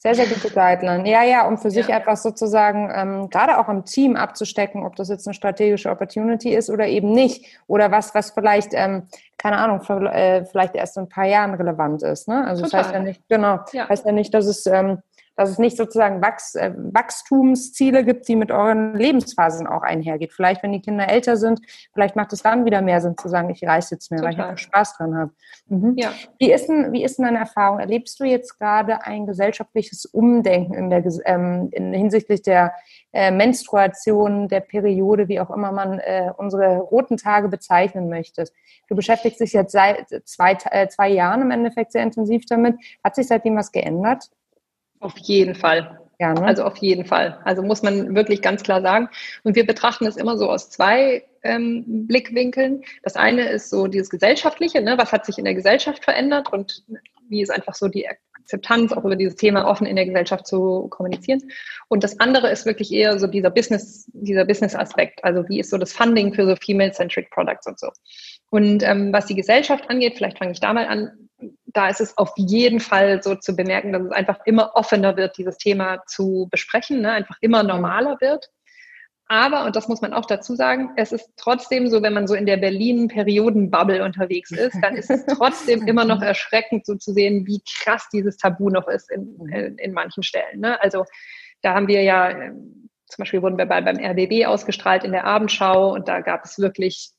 [0.00, 1.10] Sehr, sehr gute Guideline.
[1.10, 1.96] Ja, ja, um für sich ja.
[1.96, 6.70] einfach sozusagen ähm, gerade auch im Team abzustecken, ob das jetzt eine strategische Opportunity ist
[6.70, 7.44] oder eben nicht.
[7.66, 9.08] Oder was, was vielleicht, ähm,
[9.38, 12.28] keine Ahnung, äh, vielleicht erst in ein paar Jahren relevant ist.
[12.28, 12.44] Ne?
[12.44, 12.80] Also Total.
[12.80, 13.88] das heißt ja nicht, genau, ja.
[13.88, 15.02] heißt ja nicht, dass es ähm,
[15.38, 20.32] dass es nicht sozusagen Wachs, äh, Wachstumsziele gibt, die mit euren Lebensphasen auch einhergeht.
[20.32, 21.60] Vielleicht, wenn die Kinder älter sind,
[21.94, 24.36] vielleicht macht es dann wieder mehr Sinn zu sagen, ich reise jetzt mehr, Total.
[24.36, 25.30] weil ich auch Spaß dran habe.
[25.68, 25.94] Mhm.
[25.96, 26.10] Ja.
[26.40, 27.78] Wie, ist denn, wie ist denn deine Erfahrung?
[27.78, 32.72] Erlebst du jetzt gerade ein gesellschaftliches Umdenken in der, ähm, in, hinsichtlich der
[33.12, 38.44] äh, Menstruation, der Periode, wie auch immer man äh, unsere roten Tage bezeichnen möchte?
[38.88, 42.76] Du beschäftigst dich jetzt seit zwei, äh, zwei Jahren im Endeffekt sehr intensiv damit.
[43.02, 44.30] Hat sich seitdem was geändert?
[45.00, 46.00] Auf jeden Fall.
[46.20, 46.44] Ja, ne?
[46.44, 47.38] Also auf jeden Fall.
[47.44, 49.08] Also muss man wirklich ganz klar sagen.
[49.44, 52.82] Und wir betrachten es immer so aus zwei ähm, Blickwinkeln.
[53.02, 54.98] Das eine ist so dieses Gesellschaftliche, ne?
[54.98, 56.84] was hat sich in der Gesellschaft verändert und
[57.28, 58.08] wie ist einfach so die
[58.48, 61.42] Akzeptanz, auch über dieses Thema offen in der Gesellschaft zu kommunizieren.
[61.88, 65.22] Und das andere ist wirklich eher so dieser Business, dieser Business-Aspekt.
[65.22, 67.88] Also wie ist so das Funding für so Female-Centric Products und so.
[68.50, 71.28] Und ähm, was die Gesellschaft angeht, vielleicht fange ich da mal an,
[71.66, 75.36] da ist es auf jeden Fall so zu bemerken, dass es einfach immer offener wird,
[75.36, 77.12] dieses Thema zu besprechen, ne?
[77.12, 78.48] einfach immer normaler wird.
[79.28, 82.34] Aber, und das muss man auch dazu sagen, es ist trotzdem so, wenn man so
[82.34, 87.46] in der Berlin-Perioden-Bubble unterwegs ist, dann ist es trotzdem immer noch erschreckend, so zu sehen,
[87.46, 90.60] wie krass dieses Tabu noch ist in, in, in manchen Stellen.
[90.60, 90.80] Ne?
[90.80, 91.04] Also
[91.60, 95.24] da haben wir ja, ähm, zum Beispiel wurden wir bei, beim RBB ausgestrahlt in der
[95.24, 97.10] Abendschau und da gab es wirklich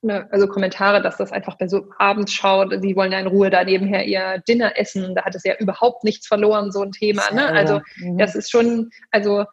[0.00, 3.64] ne, also Kommentare, dass das einfach bei so Abendschau, sie wollen ja in Ruhe da
[3.64, 7.22] nebenher ihr Dinner essen, da hat es ja überhaupt nichts verloren, so ein Thema.
[7.32, 7.46] Ne?
[7.46, 8.16] Also mhm.
[8.16, 9.44] das ist schon, also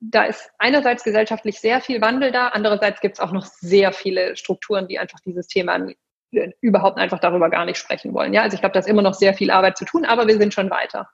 [0.00, 4.36] da ist einerseits gesellschaftlich sehr viel Wandel da, andererseits gibt es auch noch sehr viele
[4.36, 5.78] Strukturen, die einfach dieses Thema
[6.60, 8.32] überhaupt einfach darüber gar nicht sprechen wollen.
[8.32, 10.38] Ja, also ich glaube, da ist immer noch sehr viel Arbeit zu tun, aber wir
[10.38, 11.08] sind schon weiter.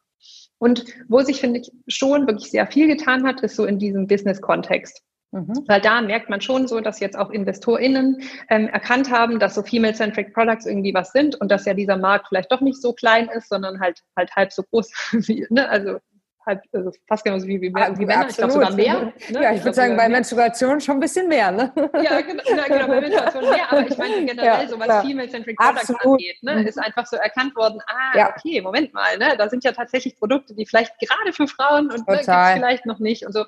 [0.59, 4.07] Und wo sich, finde ich, schon wirklich sehr viel getan hat, ist so in diesem
[4.07, 5.03] Business-Kontext.
[5.33, 5.65] Mhm.
[5.67, 9.63] Weil da merkt man schon so, dass jetzt auch InvestorInnen ähm, erkannt haben, dass so
[9.63, 13.29] Female-Centric Products irgendwie was sind und dass ja dieser Markt vielleicht doch nicht so klein
[13.29, 14.91] ist, sondern halt halt halb so groß
[15.27, 15.69] wie, ne?
[15.69, 15.99] also
[16.47, 19.01] halb, also fast genauso wie, wie, ah, wie Männer, ich glaube sogar mehr.
[19.01, 19.13] Ne?
[19.31, 21.73] Ja, ich, ich würde sagen, bei Menstruation schon ein bisschen mehr, ne?
[22.03, 25.91] Ja, genau, genau bei Menstruation mehr, aber ich meine generell, ja, so was Female-Centric Products
[25.91, 28.31] angeht, ne, ist einfach so erkannt worden, ah, ja.
[28.31, 32.07] okay, Moment mal, ne, da sind ja tatsächlich Produkte, die vielleicht gerade für Frauen und
[32.09, 33.45] ne, vielleicht noch nicht und so.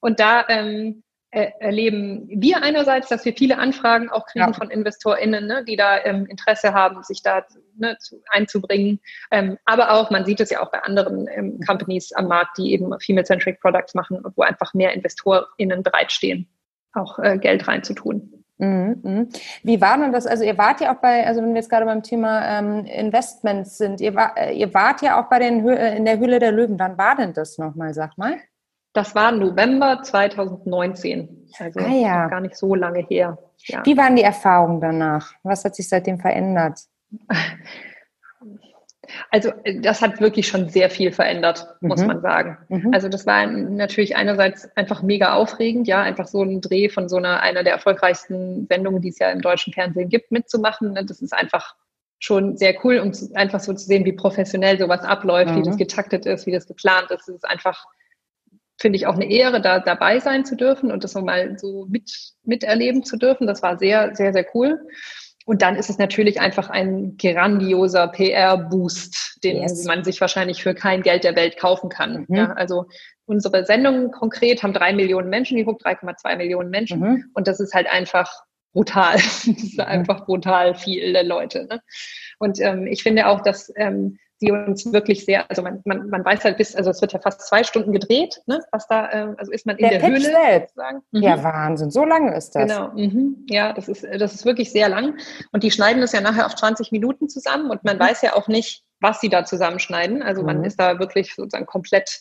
[0.00, 4.52] Und da ähm, erleben wir einerseits, dass wir viele Anfragen auch kriegen ja.
[4.52, 7.44] von InvestorInnen, ne, die da ähm, Interesse haben, sich da
[7.76, 9.00] ne, zu, einzubringen.
[9.30, 12.72] Ähm, aber auch, man sieht es ja auch bei anderen ähm, Companies am Markt, die
[12.72, 16.48] eben Female-Centric Products machen, wo einfach mehr InvestorInnen bereitstehen,
[16.94, 18.38] auch äh, Geld reinzutun.
[18.58, 19.28] Mhm, mhm.
[19.62, 20.26] Wie war denn das?
[20.26, 23.78] Also ihr wart ja auch bei, also wenn wir jetzt gerade beim Thema ähm, Investments
[23.78, 26.52] sind, ihr, war, äh, ihr wart ja auch bei den äh, in der Höhle der
[26.52, 26.78] Löwen.
[26.78, 28.38] Wann war denn das nochmal, sag mal?
[28.92, 32.28] Das war November 2019, also ah, ja.
[32.28, 33.38] gar nicht so lange her.
[33.66, 33.84] Ja.
[33.84, 35.32] Wie waren die Erfahrungen danach?
[35.42, 36.80] Was hat sich seitdem verändert?
[39.30, 41.88] Also das hat wirklich schon sehr viel verändert, mhm.
[41.88, 42.58] muss man sagen.
[42.68, 42.90] Mhm.
[42.92, 47.16] Also das war natürlich einerseits einfach mega aufregend, ja, einfach so ein Dreh von so
[47.16, 50.92] einer einer der erfolgreichsten Sendungen, die es ja im deutschen Fernsehen gibt, mitzumachen.
[50.92, 51.04] Ne?
[51.04, 51.74] Das ist einfach
[52.18, 55.56] schon sehr cool, um einfach so zu sehen, wie professionell sowas abläuft, mhm.
[55.56, 57.28] wie das getaktet ist, wie das geplant ist.
[57.28, 57.86] Es ist einfach
[58.78, 62.10] finde ich auch eine Ehre, da dabei sein zu dürfen und das nochmal so mit,
[62.44, 63.46] miterleben zu dürfen.
[63.46, 64.80] Das war sehr, sehr, sehr cool.
[65.44, 69.84] Und dann ist es natürlich einfach ein grandioser PR-Boost, den yes.
[69.84, 72.26] man sich wahrscheinlich für kein Geld der Welt kaufen kann.
[72.28, 72.36] Mhm.
[72.36, 72.86] Ja, also
[73.24, 77.00] unsere Sendungen konkret haben drei Millionen Menschen geguckt, 3,2 Millionen Menschen.
[77.00, 77.24] Mhm.
[77.32, 78.30] Und das ist halt einfach
[78.74, 79.14] brutal.
[79.14, 79.84] das ist mhm.
[79.84, 81.66] einfach brutal viele Leute.
[81.66, 81.80] Ne?
[82.38, 86.24] Und ähm, ich finde auch, dass ähm, die uns wirklich sehr, also man, man, man
[86.24, 88.60] weiß halt bis, also es wird ja fast zwei Stunden gedreht, ne?
[88.70, 90.74] Was da, äh, also ist man in der, der Höhle selbst.
[90.74, 91.02] sozusagen.
[91.10, 91.22] Mhm.
[91.22, 92.68] Ja, Wahnsinn, so lange ist das.
[92.68, 93.46] Genau, mhm.
[93.48, 95.18] ja, das ist, das ist wirklich sehr lang.
[95.52, 98.00] Und die schneiden das ja nachher auf 20 Minuten zusammen und man mhm.
[98.00, 100.22] weiß ja auch nicht, was sie da zusammenschneiden.
[100.22, 100.64] Also man mhm.
[100.64, 102.20] ist da wirklich sozusagen komplett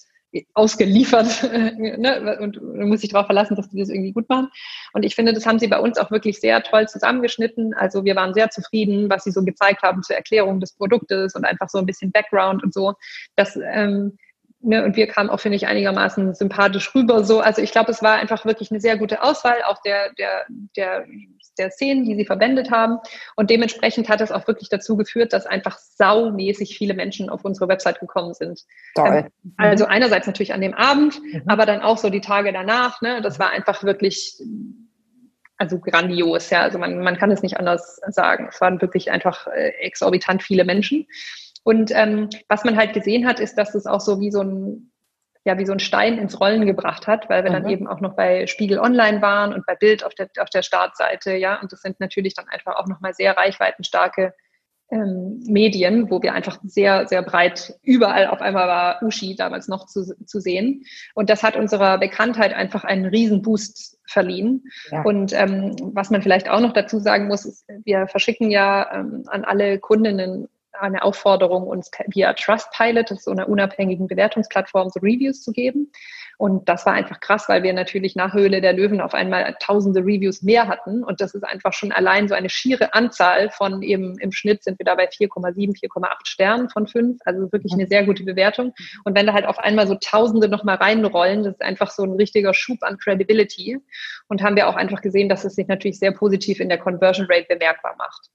[0.53, 2.37] ausgeliefert ne?
[2.39, 4.49] und muss sich darauf verlassen, dass die das irgendwie gut machen.
[4.93, 7.73] Und ich finde, das haben sie bei uns auch wirklich sehr toll zusammengeschnitten.
[7.73, 11.45] Also wir waren sehr zufrieden, was sie so gezeigt haben zur Erklärung des Produktes und
[11.45, 12.93] einfach so ein bisschen Background und so.
[13.35, 14.17] Das ähm,
[14.59, 17.23] Ne, und wir kamen auch, finde ich, einigermaßen sympathisch rüber.
[17.23, 20.45] So, also ich glaube, es war einfach wirklich eine sehr gute Auswahl, auch der, der,
[20.75, 21.05] der,
[21.57, 22.99] der Szenen, die sie verwendet haben.
[23.35, 27.67] Und dementsprechend hat es auch wirklich dazu geführt, dass einfach saumäßig viele Menschen auf unsere
[27.67, 28.61] Website gekommen sind.
[29.23, 31.43] Ähm, also einerseits natürlich an dem Abend, mhm.
[31.47, 33.01] aber dann auch so die Tage danach.
[33.01, 34.41] Ne, das war einfach wirklich
[35.57, 36.61] also grandios, ja.
[36.61, 38.47] Also man, man kann es nicht anders sagen.
[38.49, 41.07] Es waren wirklich einfach äh, exorbitant viele Menschen.
[41.63, 44.86] Und ähm, was man halt gesehen hat, ist, dass es auch so wie so ein
[45.47, 47.55] ja, wie so ein Stein ins Rollen gebracht hat, weil wir mhm.
[47.55, 50.61] dann eben auch noch bei Spiegel Online waren und bei Bild auf der, auf der
[50.61, 51.61] Startseite, ja.
[51.61, 54.33] Und das sind natürlich dann einfach auch nochmal sehr reichweitenstarke
[54.91, 59.85] ähm, Medien, wo wir einfach sehr, sehr breit überall auf einmal war Uschi damals noch
[59.85, 60.83] zu, zu sehen.
[61.15, 64.65] Und das hat unserer Bekanntheit einfach einen riesen Boost verliehen.
[64.91, 65.03] Ja.
[65.03, 69.23] Und ähm, was man vielleicht auch noch dazu sagen muss, ist, wir verschicken ja ähm,
[69.27, 70.49] an alle Kundinnen
[70.81, 75.91] eine Aufforderung, uns via Trustpilot, das ist so einer unabhängigen Bewertungsplattform, so Reviews zu geben.
[76.37, 80.01] Und das war einfach krass, weil wir natürlich nach Höhle der Löwen auf einmal tausende
[80.01, 81.03] Reviews mehr hatten.
[81.03, 84.77] Und das ist einfach schon allein so eine schiere Anzahl von eben im Schnitt sind
[84.79, 87.19] wir da bei 4,7, 4,8 Sternen von fünf.
[87.25, 88.73] Also wirklich eine sehr gute Bewertung.
[89.03, 92.13] Und wenn da halt auf einmal so tausende nochmal reinrollen, das ist einfach so ein
[92.13, 93.79] richtiger Schub an Credibility.
[94.27, 97.25] Und haben wir auch einfach gesehen, dass es sich natürlich sehr positiv in der Conversion
[97.27, 98.29] Rate bemerkbar macht.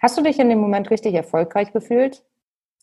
[0.00, 2.22] Hast du dich in dem Moment richtig erfolgreich gefühlt?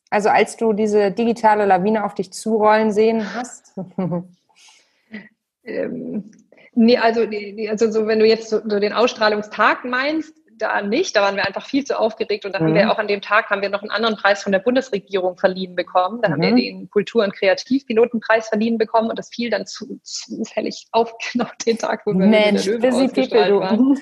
[0.10, 3.74] Also als du diese digitale Lawine auf dich zurollen sehen hast?
[5.64, 6.32] ähm,
[6.74, 7.22] nee, also,
[7.70, 11.16] also so, wenn du jetzt so, so den Ausstrahlungstag meinst, da nicht.
[11.16, 12.66] Da waren wir einfach viel zu aufgeregt und da mhm.
[12.66, 12.92] haben wir mhm.
[12.92, 16.22] auch an dem Tag haben wir noch einen anderen Preis von der Bundesregierung verliehen bekommen.
[16.22, 16.34] Da mhm.
[16.34, 16.56] haben wir mhm.
[16.56, 21.78] den Kultur- und Kreativpilotenpreis verliehen bekommen und das fiel dann zu, zufällig auf genau den
[21.78, 24.00] Tag, wo wir Mensch, in der Löwen ausgestrahlt waren.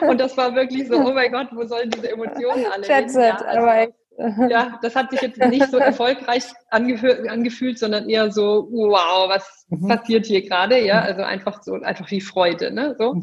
[0.08, 3.10] Und das war wirklich so, oh mein Gott, wo sollen diese Emotionen alle hin?
[3.10, 3.92] Ja, also,
[4.48, 9.66] ja, das hat sich jetzt nicht so erfolgreich angefühlt, angefühlt sondern eher so, wow, was
[9.68, 9.88] mhm.
[9.88, 10.78] passiert hier gerade?
[10.84, 12.94] Ja, also einfach so, einfach wie Freude, ne?
[12.98, 13.20] So.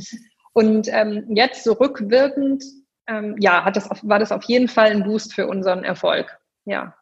[0.53, 2.63] Und ähm, jetzt so rückwirkend,
[3.07, 6.39] ähm, ja, hat das, war das auf jeden Fall ein Boost für unseren Erfolg.
[6.65, 6.93] Ja.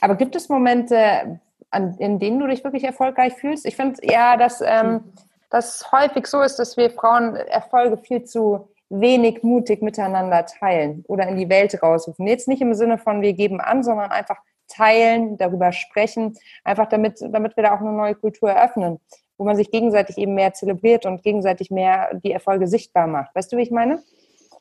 [0.00, 3.64] Aber gibt es Momente, an, in denen du dich wirklich erfolgreich fühlst?
[3.66, 5.12] Ich finde ja, dass ähm,
[5.48, 11.26] das häufig so ist, dass wir Frauen Erfolge viel zu wenig mutig miteinander teilen oder
[11.28, 12.26] in die Welt rausrufen.
[12.26, 17.20] Jetzt nicht im Sinne von wir geben an, sondern einfach teilen, darüber sprechen, einfach damit,
[17.20, 19.00] damit wir da auch eine neue Kultur eröffnen
[19.40, 23.34] wo man sich gegenseitig eben mehr zelebriert und gegenseitig mehr die Erfolge sichtbar macht.
[23.34, 24.02] Weißt du, wie ich meine?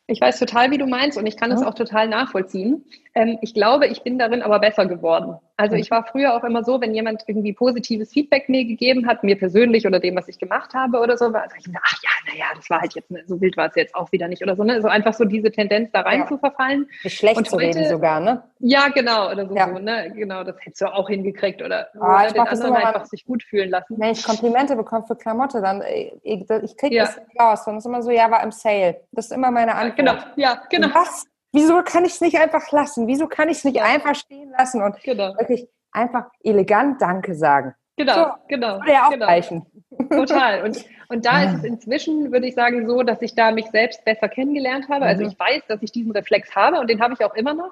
[0.07, 1.67] Ich weiß total, wie du meinst und ich kann es ja.
[1.67, 2.85] auch total nachvollziehen.
[3.13, 5.35] Ähm, ich glaube, ich bin darin aber besser geworden.
[5.59, 9.25] Also ich war früher auch immer so, wenn jemand irgendwie positives Feedback mir gegeben hat,
[9.25, 12.31] mir persönlich oder dem, was ich gemacht habe oder so, war ich immer, ach ja,
[12.31, 14.63] naja, das war halt jetzt, so wild war es jetzt auch wieder nicht oder so.
[14.63, 14.75] Ne?
[14.75, 16.27] Also einfach so diese Tendenz da rein ja.
[16.27, 16.87] zu verfallen.
[17.05, 18.41] Schlecht und zu heute, reden sogar, ne?
[18.59, 19.67] Ja, genau, oder so, ja.
[19.67, 20.13] so, ne?
[20.15, 23.69] Genau, das hättest du auch hingekriegt oder, oh, oder den anderen einfach sich gut fühlen
[23.69, 23.99] lassen.
[23.99, 25.83] Wenn ich Komplimente bekomme für Klamotte, dann
[26.23, 27.03] ich, ich kriege ja.
[27.03, 27.67] das nicht raus.
[27.67, 29.01] Es ist immer so, ja, war im Sale.
[29.11, 29.97] Das ist immer meine Antwort.
[29.97, 30.87] Genau, ja, genau.
[30.93, 31.25] was?
[31.51, 33.07] Wieso kann ich es nicht einfach lassen?
[33.07, 35.35] Wieso kann ich es nicht einfach stehen lassen und genau.
[35.37, 37.73] wirklich einfach elegant Danke sagen?
[37.97, 38.79] Genau, so, genau.
[38.79, 39.25] Würde ja auch genau.
[39.25, 39.65] reichen.
[40.09, 40.63] Total.
[40.63, 44.05] Und, und da ist es inzwischen, würde ich sagen, so, dass ich da mich selbst
[44.05, 45.05] besser kennengelernt habe.
[45.05, 45.31] Also mhm.
[45.31, 47.71] ich weiß, dass ich diesen Reflex habe und den habe ich auch immer noch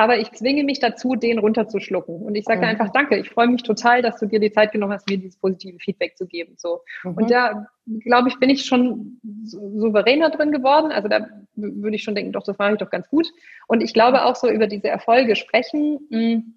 [0.00, 2.22] aber ich zwinge mich dazu, den runterzuschlucken.
[2.22, 2.66] Und ich sage mhm.
[2.66, 3.18] einfach Danke.
[3.18, 6.16] Ich freue mich total, dass du dir die Zeit genommen hast, mir dieses positive Feedback
[6.16, 6.54] zu geben.
[6.56, 6.82] So.
[7.02, 7.14] Mhm.
[7.14, 7.66] Und da,
[8.04, 10.92] glaube ich, bin ich schon souveräner drin geworden.
[10.92, 13.28] Also da würde ich schon denken, doch, das mache ich doch ganz gut.
[13.66, 15.98] Und ich glaube auch so über diese Erfolge sprechen.
[16.10, 16.54] Mh, hm,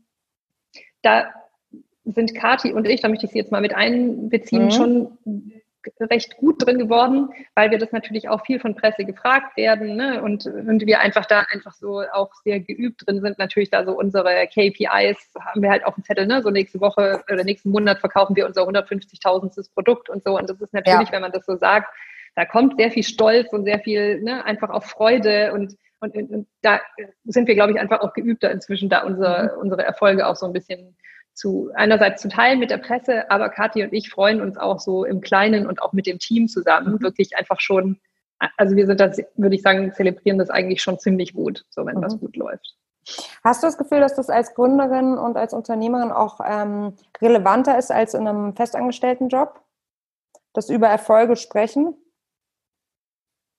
[1.02, 1.34] da
[2.06, 4.72] sind Kati und ich, da möchte ich sie jetzt mal mit einbeziehen, mhm.
[4.72, 5.18] schon
[6.00, 10.22] recht gut drin geworden, weil wir das natürlich auch viel von Presse gefragt werden ne?
[10.22, 13.38] und, und wir einfach da einfach so auch sehr geübt drin sind.
[13.40, 16.42] Natürlich da so unsere KPIs haben wir halt auf dem Zettel, ne?
[16.42, 19.52] so nächste Woche oder nächsten Monat verkaufen wir unser 150.000.
[19.74, 21.12] Produkt und so und das ist natürlich, ja.
[21.12, 21.88] wenn man das so sagt,
[22.36, 26.48] da kommt sehr viel Stolz und sehr viel ne, einfach auch Freude und, und, und
[26.62, 26.80] da
[27.26, 29.62] sind wir, glaube ich, einfach auch geübter inzwischen, da unsere, mhm.
[29.62, 30.96] unsere Erfolge auch so ein bisschen
[31.34, 35.06] zu einerseits zu teilen mit der Presse, aber Kathi und ich freuen uns auch so
[35.06, 37.02] im Kleinen und auch mit dem Team zusammen mhm.
[37.02, 38.00] wirklich einfach schon,
[38.58, 41.98] also wir sind das, würde ich sagen, zelebrieren das eigentlich schon ziemlich gut, so wenn
[41.98, 42.02] mhm.
[42.04, 42.76] was gut läuft.
[43.44, 47.92] Hast du das Gefühl, dass das als Gründerin und als Unternehmerin auch ähm, relevanter ist
[47.92, 49.62] als in einem festangestellten Job?
[50.54, 51.96] Das über Erfolge sprechen?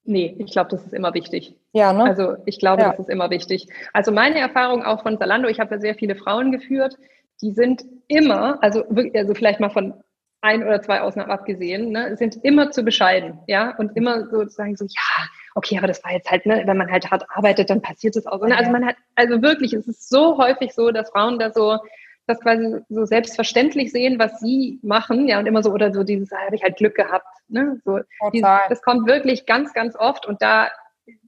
[0.05, 1.57] Nee, ich glaube, das ist immer wichtig.
[1.73, 2.05] Ja, ne?
[2.05, 2.91] Also ich glaube, ja.
[2.91, 3.69] das ist immer wichtig.
[3.93, 6.99] Also meine Erfahrung auch von Zalando, ich habe ja sehr viele Frauen geführt,
[7.43, 9.95] die sind immer, also, also vielleicht mal von
[10.41, 14.85] ein oder zwei Ausnahmen abgesehen, ne, sind immer zu bescheiden, ja, und immer sozusagen so,
[14.85, 18.17] ja, okay, aber das war jetzt halt, ne, wenn man halt hart arbeitet, dann passiert
[18.17, 18.47] es auch so.
[18.47, 18.57] Ne?
[18.57, 21.79] Also man hat, also wirklich, es ist so häufig so, dass Frauen da so
[22.27, 26.33] das quasi so selbstverständlich sehen, was sie machen, ja, und immer so, oder so dieses,
[26.33, 28.01] ah, habe ich halt Glück gehabt, ne, so,
[28.33, 30.69] dieses, das kommt wirklich ganz, ganz oft und da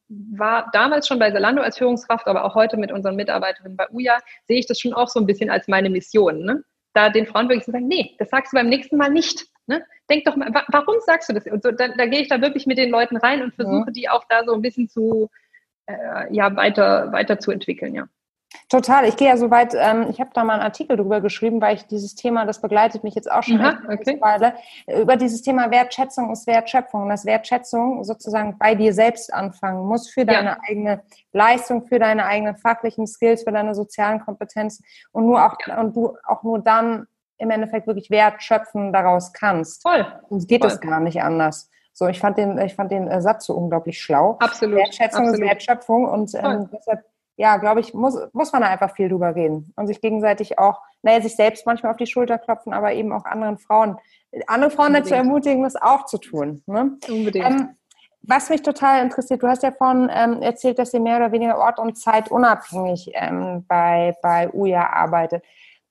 [0.09, 4.19] war damals schon bei Zalando als Führungskraft, aber auch heute mit unseren Mitarbeiterinnen bei UJA,
[4.47, 6.45] sehe ich das schon auch so ein bisschen als meine Mission.
[6.45, 6.65] Ne?
[6.93, 9.47] Da den Frauen wirklich zu sagen, nee, das sagst du beim nächsten Mal nicht.
[9.67, 9.85] Ne?
[10.11, 11.47] Denk doch mal, warum sagst du das?
[11.47, 13.93] Und so, da, da gehe ich da wirklich mit den Leuten rein und versuche, ja.
[13.93, 15.31] die auch da so ein bisschen zu,
[15.87, 18.07] äh, ja, weiter, weiter zu entwickeln, ja.
[18.69, 19.07] Total.
[19.07, 21.77] Ich gehe ja so weit, ähm, ich habe da mal einen Artikel drüber geschrieben, weil
[21.77, 24.19] ich dieses Thema, das begleitet mich jetzt auch schon Aha, okay.
[24.21, 24.55] Weile,
[24.87, 27.09] über dieses Thema Wertschätzung ist Wertschöpfung.
[27.09, 30.59] Dass Wertschätzung sozusagen bei dir selbst anfangen muss für deine ja.
[30.69, 35.81] eigene Leistung, für deine eigenen fachlichen Skills, für deine sozialen Kompetenzen und nur auch, ja.
[35.81, 37.07] und du auch nur dann
[37.39, 39.83] im Endeffekt wirklich Wert schöpfen daraus kannst.
[39.83, 40.07] Voll.
[40.29, 41.71] Sonst geht es gar nicht anders.
[41.93, 44.37] So, ich fand den, ich fand den Satz so unglaublich schlau.
[44.41, 44.79] Absolut.
[44.79, 45.35] Wertschätzung Absolut.
[45.35, 47.05] ist Wertschöpfung und ähm, deshalb
[47.37, 50.81] ja, glaube ich, muss, muss man da einfach viel drüber reden und sich gegenseitig auch,
[51.03, 53.99] naja, sich selbst manchmal auf die Schulter klopfen, aber eben auch anderen Frauen,
[54.47, 55.07] andere Frauen Unbedingt.
[55.07, 56.63] dazu ermutigen, das auch zu tun.
[56.67, 56.97] Ne?
[57.09, 57.47] Unbedingt.
[57.47, 57.69] Ähm,
[58.27, 61.59] was mich total interessiert, du hast ja vorhin ähm, erzählt, dass ihr mehr oder weniger
[61.59, 65.45] ort- und zeitunabhängig ähm, bei, bei UJA arbeitet.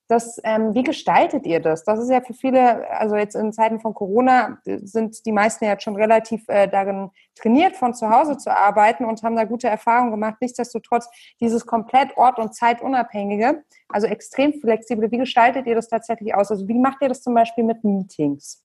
[0.07, 1.85] Das, ähm, wie gestaltet ihr das?
[1.85, 5.71] Das ist ja für viele, also jetzt in Zeiten von Corona sind die meisten ja
[5.71, 9.67] jetzt schon relativ äh, darin trainiert, von zu Hause zu arbeiten und haben da gute
[9.67, 10.35] Erfahrungen gemacht.
[10.41, 16.51] Nichtsdestotrotz dieses komplett ort- und zeitunabhängige, also extrem flexible, wie gestaltet ihr das tatsächlich aus?
[16.51, 18.61] Also wie macht ihr das zum Beispiel mit Meetings?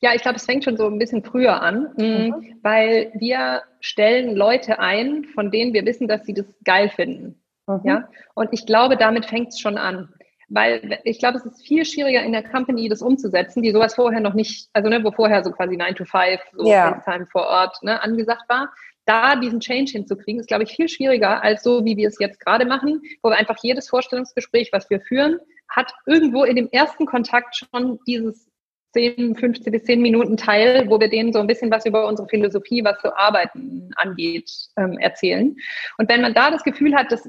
[0.00, 2.58] Ja, ich glaube, es fängt schon so ein bisschen früher an, mm, mhm.
[2.62, 7.42] weil wir stellen Leute ein, von denen wir wissen, dass sie das geil finden.
[7.66, 7.80] Mhm.
[7.82, 10.14] Ja, und ich glaube, damit fängt es schon an.
[10.48, 14.20] Weil ich glaube, es ist viel schwieriger in der Company, das umzusetzen, die sowas vorher
[14.20, 17.02] noch nicht, also ne, wo vorher so quasi 9 to 5, so ja.
[17.04, 18.72] Time vor Ort ne, angesagt war.
[19.04, 22.40] Da diesen Change hinzukriegen, ist, glaube ich, viel schwieriger als so, wie wir es jetzt
[22.40, 27.06] gerade machen, wo wir einfach jedes Vorstellungsgespräch, was wir führen, hat irgendwo in dem ersten
[27.06, 28.50] Kontakt schon dieses
[28.92, 32.28] 10, 15 bis 10 Minuten Teil, wo wir denen so ein bisschen was über unsere
[32.28, 35.56] Philosophie, was so Arbeiten angeht, ähm, erzählen.
[35.98, 37.28] Und wenn man da das Gefühl hat, dass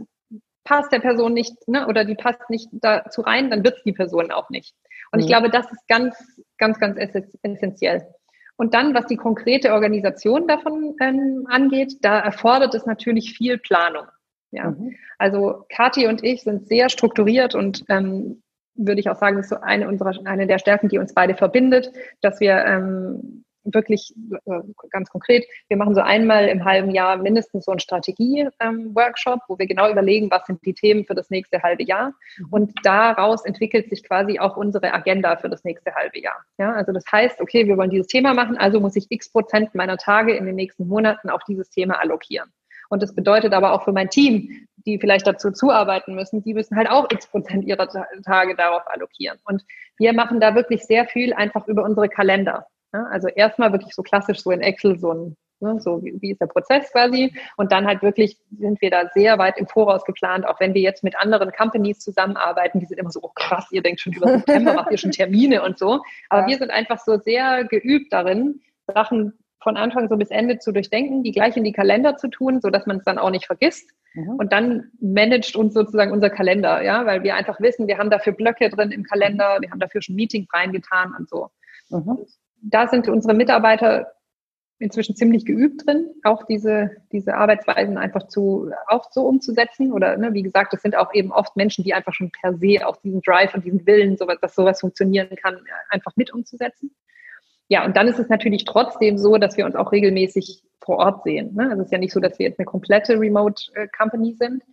[0.64, 3.94] passt der Person nicht ne, oder die passt nicht dazu rein, dann wird es die
[3.94, 4.76] Person auch nicht.
[5.12, 5.24] Und mhm.
[5.24, 6.16] ich glaube, das ist ganz,
[6.58, 6.98] ganz, ganz
[7.44, 8.06] essentiell.
[8.56, 14.06] Und dann, was die konkrete Organisation davon ähm, angeht, da erfordert es natürlich viel Planung.
[14.52, 14.96] Ja, mhm.
[15.18, 18.42] also Kathi und ich sind sehr strukturiert und ähm,
[18.76, 21.92] würde ich auch sagen, ist so eine unserer, eine der Stärken, die uns beide verbindet,
[22.22, 24.14] dass wir ähm, wirklich
[24.46, 29.42] äh, ganz konkret, wir machen so einmal im halben Jahr mindestens so einen Strategie-Workshop, ähm,
[29.48, 32.14] wo wir genau überlegen, was sind die Themen für das nächste halbe Jahr.
[32.38, 32.48] Mhm.
[32.52, 36.44] Und daraus entwickelt sich quasi auch unsere Agenda für das nächste halbe Jahr.
[36.58, 39.76] Ja, also das heißt, okay, wir wollen dieses Thema machen, also muss ich x Prozent
[39.76, 42.52] meiner Tage in den nächsten Monaten auf dieses Thema allokieren.
[42.90, 46.76] Und das bedeutet aber auch für mein Team, die vielleicht dazu zuarbeiten müssen, die müssen
[46.76, 49.38] halt auch x Prozent ihrer Tage darauf allokieren.
[49.46, 49.64] Und
[49.98, 52.66] wir machen da wirklich sehr viel einfach über unsere Kalender.
[52.94, 56.32] Ja, also erstmal wirklich so klassisch so in Excel so ein ne, so wie, wie
[56.32, 60.04] ist der Prozess quasi und dann halt wirklich sind wir da sehr weit im Voraus
[60.06, 63.68] geplant, auch wenn wir jetzt mit anderen Companies zusammenarbeiten, die sind immer so, oh krass,
[63.72, 66.48] ihr denkt schon über September, macht ihr schon Termine und so, aber ja.
[66.48, 71.22] wir sind einfach so sehr geübt darin, Sachen von Anfang so bis Ende zu durchdenken,
[71.22, 73.92] die gleich in die Kalender zu tun, so dass man es dann auch nicht vergisst.
[74.14, 74.36] Mhm.
[74.36, 78.32] Und dann managt uns sozusagen unser Kalender, ja, weil wir einfach wissen, wir haben dafür
[78.32, 81.50] Blöcke drin im Kalender, wir haben dafür schon Meetings reingetan und so.
[81.90, 82.26] Mhm
[82.62, 84.12] da sind unsere Mitarbeiter
[84.80, 89.92] inzwischen ziemlich geübt drin, auch diese, diese Arbeitsweisen einfach zu, auch so umzusetzen.
[89.92, 92.88] Oder ne, wie gesagt, das sind auch eben oft Menschen, die einfach schon per se
[92.88, 95.58] auch diesen Drive und diesen Willen, sowas, dass sowas funktionieren kann,
[95.90, 96.96] einfach mit umzusetzen.
[97.68, 101.24] Ja, und dann ist es natürlich trotzdem so, dass wir uns auch regelmäßig vor Ort
[101.24, 101.54] sehen.
[101.54, 101.70] Ne?
[101.70, 104.64] Also es ist ja nicht so, dass wir jetzt eine komplette Remote äh, Company sind,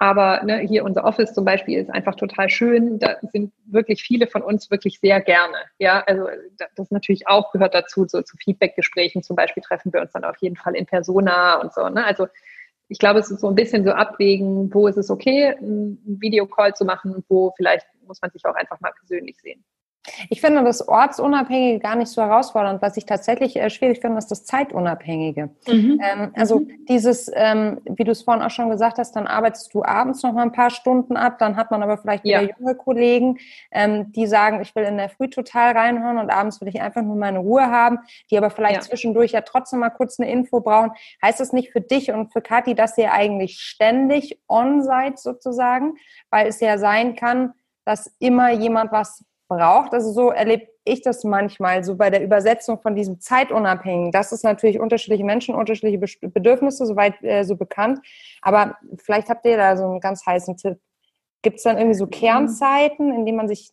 [0.00, 2.98] aber ne, hier unser Office zum Beispiel ist einfach total schön.
[2.98, 5.56] Da sind wirklich viele von uns wirklich sehr gerne.
[5.78, 6.26] Ja, also
[6.74, 10.38] das natürlich auch gehört dazu, so zu Feedbackgesprächen zum Beispiel treffen wir uns dann auf
[10.38, 11.86] jeden Fall in Persona und so.
[11.90, 12.02] Ne?
[12.02, 12.28] Also
[12.88, 16.74] ich glaube, es ist so ein bisschen so abwägen, wo ist es okay, einen Videocall
[16.74, 19.62] zu machen, wo vielleicht muss man sich auch einfach mal persönlich sehen.
[20.30, 22.80] Ich finde das Ortsunabhängige gar nicht so herausfordernd.
[22.80, 25.50] Was ich tatsächlich äh, schwierig finde, ist das Zeitunabhängige.
[25.68, 26.00] Mhm.
[26.02, 26.86] Ähm, also mhm.
[26.88, 30.32] dieses, ähm, wie du es vorhin auch schon gesagt hast, dann arbeitest du abends noch
[30.32, 32.48] mal ein paar Stunden ab, dann hat man aber vielleicht wieder ja.
[32.58, 33.38] junge Kollegen,
[33.70, 37.02] ähm, die sagen, ich will in der Früh total reinhören und abends will ich einfach
[37.02, 37.98] nur meine Ruhe haben,
[38.30, 38.80] die aber vielleicht ja.
[38.80, 40.92] zwischendurch ja trotzdem mal kurz eine Info brauchen.
[41.22, 45.94] Heißt das nicht für dich und für Kathi, dass ihr eigentlich ständig on seid sozusagen?
[46.30, 47.52] Weil es ja sein kann,
[47.84, 49.92] dass immer jemand was braucht.
[49.92, 54.12] Also so erlebe ich das manchmal, so bei der Übersetzung von diesem Zeitunabhängigen.
[54.12, 57.98] Das ist natürlich unterschiedliche Menschen, unterschiedliche Bedürfnisse, soweit äh, so bekannt.
[58.40, 60.78] Aber vielleicht habt ihr da so einen ganz heißen Tipp.
[61.42, 63.72] Gibt es dann irgendwie so Kernzeiten, in denen man sich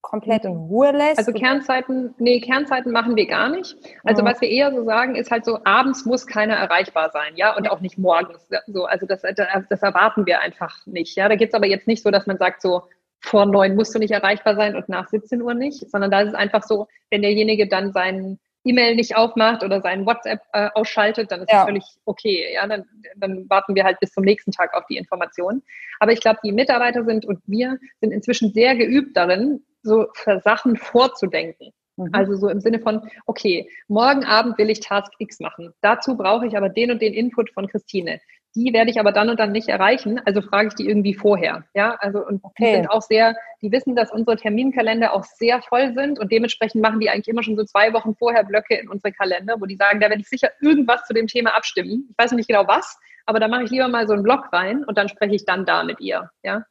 [0.00, 1.18] komplett in Ruhe lässt?
[1.18, 3.76] Also Kernzeiten, nee, Kernzeiten machen wir gar nicht.
[4.04, 4.28] Also mhm.
[4.28, 7.70] was wir eher so sagen, ist halt so, abends muss keiner erreichbar sein, ja, und
[7.70, 8.48] auch nicht morgens.
[8.66, 11.16] So, also das, das erwarten wir einfach nicht.
[11.16, 12.82] Ja, da geht es aber jetzt nicht so, dass man sagt so,
[13.20, 16.28] vor neun musst du nicht erreichbar sein und nach 17 Uhr nicht, sondern da ist
[16.28, 21.30] es einfach so, wenn derjenige dann seinen E-Mail nicht aufmacht oder seinen WhatsApp äh, ausschaltet,
[21.30, 21.58] dann ist ja.
[21.58, 22.52] das völlig okay.
[22.54, 22.84] Ja, dann,
[23.16, 25.62] dann warten wir halt bis zum nächsten Tag auf die Informationen.
[25.98, 30.40] Aber ich glaube, die Mitarbeiter sind und wir sind inzwischen sehr geübt darin, so für
[30.40, 31.72] Sachen vorzudenken.
[31.96, 32.10] Mhm.
[32.12, 35.72] Also so im Sinne von, okay, morgen Abend will ich Task X machen.
[35.80, 38.20] Dazu brauche ich aber den und den Input von Christine
[38.54, 41.64] die werde ich aber dann und dann nicht erreichen, also frage ich die irgendwie vorher.
[41.74, 42.52] Ja, also und okay.
[42.58, 46.82] die sind auch sehr, die wissen, dass unsere Terminkalender auch sehr voll sind und dementsprechend
[46.82, 49.76] machen die eigentlich immer schon so zwei Wochen vorher Blöcke in unsere Kalender, wo die
[49.76, 52.08] sagen, da werde ich sicher irgendwas zu dem Thema abstimmen.
[52.10, 54.84] Ich weiß nicht genau was, aber da mache ich lieber mal so einen Blog rein
[54.84, 56.30] und dann spreche ich dann da mit ihr.
[56.42, 56.64] Ja.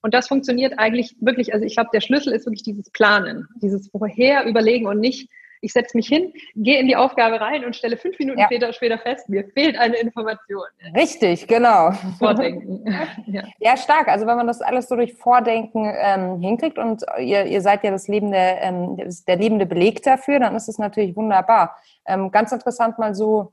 [0.00, 3.88] Und das funktioniert eigentlich wirklich, also ich glaube, der Schlüssel ist wirklich dieses Planen, dieses
[3.90, 5.28] vorher überlegen und nicht,
[5.66, 8.46] ich setze mich hin, gehe in die Aufgabe rein und stelle fünf Minuten ja.
[8.46, 10.64] später, später fest, mir fehlt eine Information.
[10.94, 11.90] Richtig, genau.
[12.18, 12.84] Vordenken.
[13.26, 13.42] ja.
[13.58, 13.76] ja.
[13.76, 14.06] stark.
[14.06, 17.90] Also wenn man das alles so durch Vordenken ähm, hinkriegt und ihr, ihr seid ja
[17.90, 21.76] das lebende, ähm, der lebende Beleg dafür, dann ist es natürlich wunderbar.
[22.06, 23.52] Ähm, ganz interessant, mal so,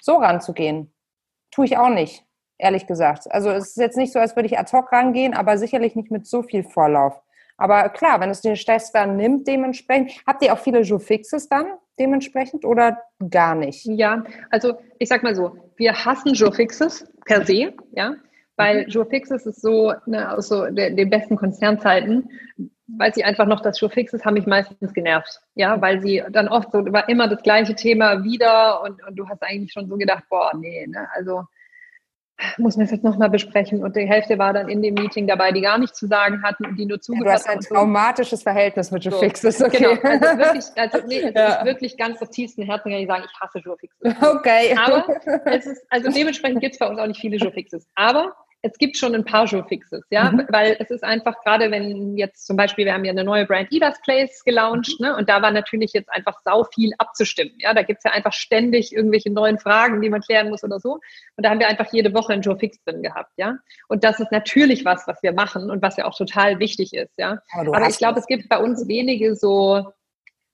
[0.00, 0.92] so ranzugehen.
[1.52, 2.24] Tue ich auch nicht,
[2.58, 3.30] ehrlich gesagt.
[3.30, 6.10] Also es ist jetzt nicht so, als würde ich ad hoc rangehen, aber sicherlich nicht
[6.10, 7.22] mit so viel Vorlauf.
[7.56, 11.66] Aber klar, wenn es den Stress dann nimmt, dementsprechend, habt ihr auch viele Joe-Fixes dann
[11.98, 12.98] dementsprechend oder
[13.30, 13.84] gar nicht?
[13.84, 18.14] Ja, also ich sag mal so, wir hassen Joe-Fixes per se, ja,
[18.56, 18.88] weil mhm.
[18.88, 22.28] Joe-Fixes ist so ne, aus so der, den besten Konzernzeiten,
[22.86, 26.72] weil sie einfach noch das Joe-Fixes haben mich meistens genervt, ja, weil sie dann oft
[26.72, 30.24] so, war immer das gleiche Thema wieder und, und du hast eigentlich schon so gedacht,
[30.28, 31.44] boah, nee, ne, also
[32.58, 33.82] muss man jetzt nochmal besprechen.
[33.82, 36.66] Und die Hälfte war dann in dem Meeting dabei, die gar nichts zu sagen hatten
[36.66, 37.34] und die nur zugehört haben.
[37.34, 39.98] Ja, du hast ein traumatisches Verhältnis mit Joe Fixes, okay.
[40.00, 41.64] Genau, also wirklich, also nee, es ja.
[41.64, 44.14] wirklich ganz auf tiefsten Herzen, kann ich sagen, ich hasse Joe Fixes.
[44.22, 44.76] Okay.
[44.76, 45.06] Aber
[45.46, 47.88] es ist, also dementsprechend gibt es bei uns auch nicht viele Joe Fixes.
[47.94, 50.46] Aber es gibt schon ein paar Show-Fixes, ja, mhm.
[50.48, 53.72] weil es ist einfach gerade, wenn jetzt zum Beispiel, wir haben ja eine neue Brand
[53.72, 57.82] Eda's Place gelauncht, ne, und da war natürlich jetzt einfach sau viel abzustimmen, ja, da
[57.82, 60.94] gibt's ja einfach ständig irgendwelche neuen Fragen, die man klären muss oder so,
[61.36, 63.56] und da haben wir einfach jede Woche einen Joe-Fix drin gehabt, ja,
[63.88, 67.18] und das ist natürlich was, was wir machen und was ja auch total wichtig ist,
[67.18, 69.92] ja, aber, aber ich glaube, es gibt bei uns wenige so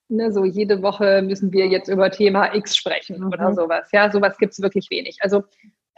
[0.08, 3.26] ne, so jede Woche müssen wir jetzt über Thema X sprechen mhm.
[3.26, 3.90] oder sowas.
[3.92, 5.18] Ja, sowas gibt es wirklich wenig.
[5.20, 5.44] Also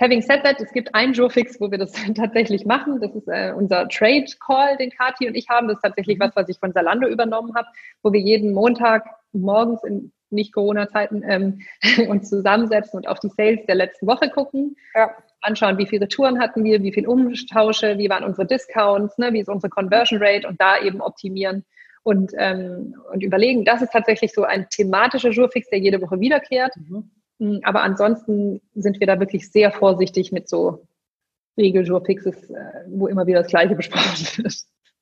[0.00, 3.00] Having said that, es gibt einen Jurfix, wo wir das tatsächlich machen.
[3.00, 5.68] Das ist äh, unser Trade Call, den Kati und ich haben.
[5.68, 6.22] Das ist tatsächlich mhm.
[6.22, 7.68] was, was ich von Zalando übernommen habe,
[8.02, 11.60] wo wir jeden Montag morgens in nicht Corona-Zeiten ähm,
[12.08, 14.76] uns zusammensetzen und auf die Sales der letzten Woche gucken.
[14.94, 15.10] Ja.
[15.42, 19.40] Anschauen, wie viele Touren hatten wir, wie viele Umtausche, wie waren unsere Discounts, ne, wie
[19.40, 21.64] ist unsere Conversion Rate und da eben optimieren
[22.02, 23.64] und, ähm, und überlegen.
[23.64, 26.74] Das ist tatsächlich so ein thematischer Jurfix, der jede Woche wiederkehrt.
[26.76, 27.10] Mhm.
[27.40, 30.86] Mm, aber ansonsten sind wir da wirklich sehr vorsichtig mit so
[31.56, 32.54] Regel-Jurfixes, äh,
[32.88, 34.54] wo immer wieder das Gleiche besprochen wird.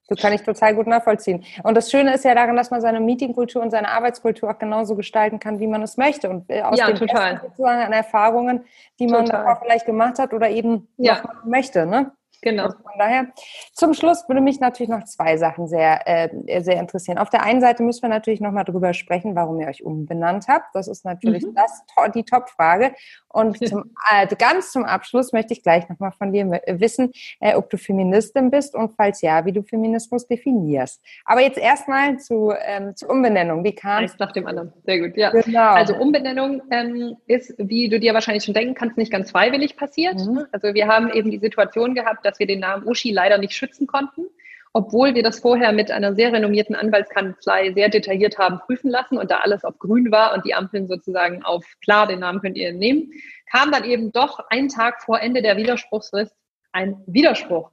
[0.08, 1.44] Das kann ich total gut nachvollziehen.
[1.64, 4.96] Und das Schöne ist ja daran, dass man seine Meetingkultur und seine Arbeitskultur auch genauso
[4.96, 6.30] gestalten kann, wie man es möchte.
[6.30, 7.42] Und äh, aus ja, den total.
[7.58, 8.64] an Erfahrungen,
[8.98, 9.58] die man total.
[9.60, 11.22] vielleicht gemacht hat oder eben ja.
[11.44, 11.84] möchte.
[11.84, 12.10] Ne?
[12.42, 12.64] Genau.
[12.64, 13.26] Also von daher,
[13.72, 17.18] zum Schluss würde mich natürlich noch zwei Sachen sehr, äh, sehr interessieren.
[17.18, 20.74] Auf der einen Seite müssen wir natürlich nochmal drüber sprechen, warum ihr euch umbenannt habt.
[20.74, 21.54] Das ist natürlich mhm.
[21.54, 21.82] das,
[22.14, 22.94] die Top-Frage.
[23.28, 27.70] Und zum, äh, ganz zum Abschluss möchte ich gleich nochmal von dir wissen, äh, ob
[27.70, 31.02] du Feministin bist und falls ja, wie du Feminismus definierst.
[31.24, 33.64] Aber jetzt erstmal zu, ähm, zur Umbenennung.
[33.64, 34.72] Wie kam Eins nach dem anderen.
[34.84, 35.30] Sehr gut, ja.
[35.30, 35.72] Genau.
[35.72, 40.16] Also Umbenennung ähm, ist, wie du dir wahrscheinlich schon denken kannst, nicht ganz freiwillig passiert.
[40.16, 40.46] Mhm.
[40.52, 43.86] Also wir haben eben die Situation gehabt, dass wir den Namen Uschi leider nicht schützen
[43.86, 44.26] konnten,
[44.74, 49.30] obwohl wir das vorher mit einer sehr renommierten Anwaltskanzlei sehr detailliert haben prüfen lassen und
[49.30, 52.72] da alles auf grün war und die Ampeln sozusagen auf klar, den Namen könnt ihr
[52.72, 53.10] nehmen,
[53.50, 56.34] kam dann eben doch einen Tag vor Ende der Widerspruchsfrist
[56.72, 57.70] ein Widerspruch.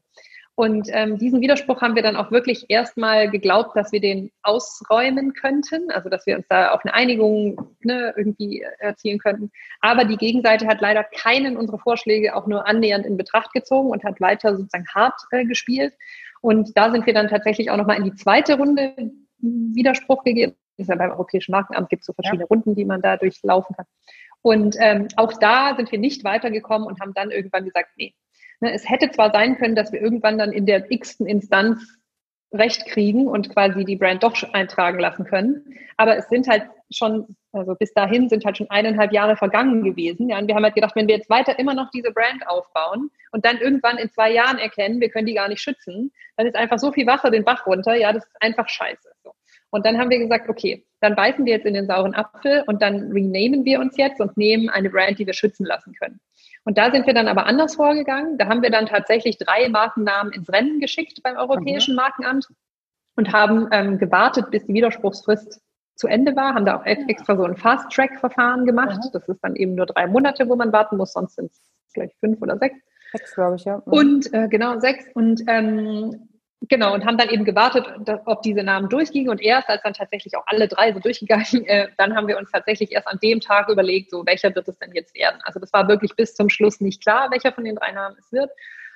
[0.57, 5.33] Und ähm, diesen Widerspruch haben wir dann auch wirklich erstmal geglaubt, dass wir den ausräumen
[5.33, 9.51] könnten, also dass wir uns da auf eine Einigung ne, irgendwie erzielen könnten.
[9.81, 14.05] Aber die Gegenseite hat leider keinen unserer Vorschläge auch nur annähernd in Betracht gezogen und
[14.05, 15.93] hat weiter sozusagen hart äh, gespielt.
[16.39, 18.95] Und da sind wir dann tatsächlich auch nochmal in die zweite Runde
[19.39, 20.55] Widerspruch gegeben.
[20.77, 22.47] Das ist ja beim Europäischen Markenamt gibt es so verschiedene ja.
[22.47, 23.85] Runden, die man da durchlaufen kann.
[24.41, 28.24] Und ähm, auch da sind wir nicht weitergekommen und haben dann irgendwann gesagt, nee, Ne,
[28.61, 31.97] es hätte zwar sein können, dass wir irgendwann dann in der x-ten Instanz
[32.53, 35.75] Recht kriegen und quasi die Brand doch eintragen lassen können.
[35.97, 40.29] Aber es sind halt schon, also bis dahin sind halt schon eineinhalb Jahre vergangen gewesen.
[40.29, 43.09] Ja, und wir haben halt gedacht, wenn wir jetzt weiter immer noch diese Brand aufbauen
[43.31, 46.55] und dann irgendwann in zwei Jahren erkennen, wir können die gar nicht schützen, dann ist
[46.55, 47.95] einfach so viel Wasser den Bach runter.
[47.95, 49.09] Ja, das ist einfach scheiße.
[49.23, 49.31] So.
[49.71, 52.81] Und dann haben wir gesagt, okay, dann beißen wir jetzt in den sauren Apfel und
[52.81, 56.19] dann renamen wir uns jetzt und nehmen eine Brand, die wir schützen lassen können.
[56.65, 58.37] Und da sind wir dann aber anders vorgegangen.
[58.37, 61.97] Da haben wir dann tatsächlich drei Markennamen ins Rennen geschickt beim Europäischen mhm.
[61.97, 62.47] Markenamt
[63.15, 65.61] und haben ähm, gewartet, bis die Widerspruchsfrist
[65.95, 68.97] zu Ende war, haben da auch extra so ein Fast-Track-Verfahren gemacht.
[68.97, 69.09] Mhm.
[69.13, 72.13] Das ist dann eben nur drei Monate, wo man warten muss, sonst sind es gleich
[72.19, 72.75] fünf oder sechs.
[73.11, 73.77] Sechs, glaube ich, ja.
[73.77, 73.93] Mhm.
[73.93, 75.05] Und äh, genau, sechs.
[75.13, 76.27] Und ähm,
[76.61, 77.85] Genau, und haben dann eben gewartet,
[78.25, 79.29] ob diese Namen durchgingen.
[79.29, 82.51] Und erst, als dann tatsächlich auch alle drei so durchgegangen, äh, dann haben wir uns
[82.51, 85.39] tatsächlich erst an dem Tag überlegt, so welcher wird es denn jetzt werden.
[85.43, 88.31] Also das war wirklich bis zum Schluss nicht klar, welcher von den drei Namen es
[88.31, 88.49] wird.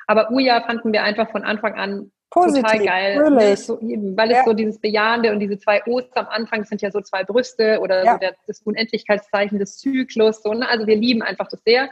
[0.07, 3.31] Aber Uja fanden wir einfach von Anfang an Positiv, total geil.
[3.31, 3.57] Ne?
[3.57, 4.39] So, weil ja.
[4.39, 7.79] es so dieses Bejahende und diese zwei O's am Anfang sind ja so zwei Brüste
[7.79, 8.13] oder ja.
[8.13, 10.43] so der, das Unendlichkeitszeichen des Zyklus.
[10.43, 10.67] So, ne?
[10.67, 11.89] Also wir lieben einfach das sehr.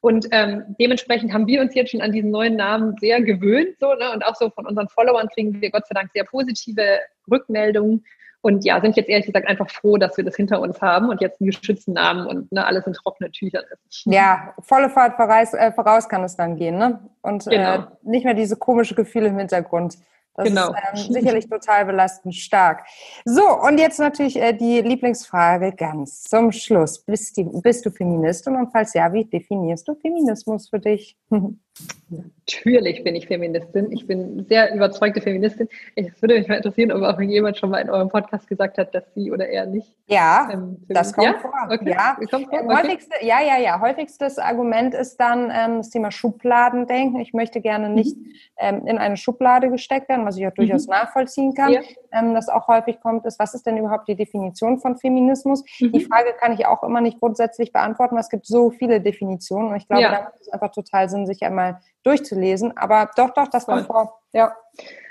[0.00, 3.76] Und ähm, dementsprechend haben wir uns jetzt schon an diesen neuen Namen sehr gewöhnt.
[3.80, 4.12] So, ne?
[4.12, 8.04] Und auch so von unseren Followern kriegen wir Gott sei Dank sehr positive Rückmeldungen.
[8.40, 11.20] Und ja, sind jetzt ehrlich gesagt einfach froh, dass wir das hinter uns haben und
[11.20, 14.06] jetzt einen geschützten Namen und ne, alles in trockenen Tüchern ist.
[14.06, 17.00] Ja, volle Fahrt voraus, äh, voraus kann es dann gehen, ne?
[17.22, 17.74] Und äh, genau.
[17.74, 19.98] äh, nicht mehr diese komische Gefühle im Hintergrund.
[20.38, 20.72] Das genau.
[20.94, 22.86] ist ähm, sicherlich total belastend stark.
[23.24, 27.00] So, und jetzt natürlich äh, die Lieblingsfrage ganz zum Schluss.
[27.00, 28.54] Bist, die, bist du Feministin?
[28.54, 31.18] Und falls ja, wie definierst du Feminismus für dich?
[32.10, 33.92] Natürlich bin ich Feministin.
[33.92, 35.68] Ich bin sehr überzeugte Feministin.
[35.94, 38.94] Es würde mich mal interessieren, ob auch jemand schon mal in eurem Podcast gesagt hat,
[38.94, 39.94] dass sie oder er nicht.
[40.06, 41.38] Ja, ähm, das kommt ja?
[41.38, 41.52] vor.
[41.70, 41.90] Okay.
[41.90, 42.16] Ja.
[42.30, 42.64] Kommt vor?
[42.64, 42.74] Okay.
[42.74, 43.80] Häufigste, ja, ja, ja.
[43.80, 47.20] Häufigstes Argument ist dann ähm, das Thema Schubladendenken.
[47.20, 48.32] Ich möchte gerne nicht mhm.
[48.58, 50.92] ähm, in eine Schublade gesteckt werden, was ich auch durchaus mhm.
[50.92, 51.72] nachvollziehen kann.
[51.72, 51.80] Ja.
[52.12, 55.62] Ähm, das auch häufig kommt, ist, was ist denn überhaupt die Definition von Feminismus?
[55.80, 55.92] Mhm.
[55.92, 59.68] Die Frage kann ich auch immer nicht grundsätzlich beantworten, weil es gibt so viele Definitionen.
[59.68, 60.10] Und ich glaube, ja.
[60.10, 61.67] da macht es einfach total Sinn, sich einmal
[62.04, 62.76] durchzulesen.
[62.76, 64.20] Aber doch, doch, das kommt vor.
[64.32, 64.54] Ja.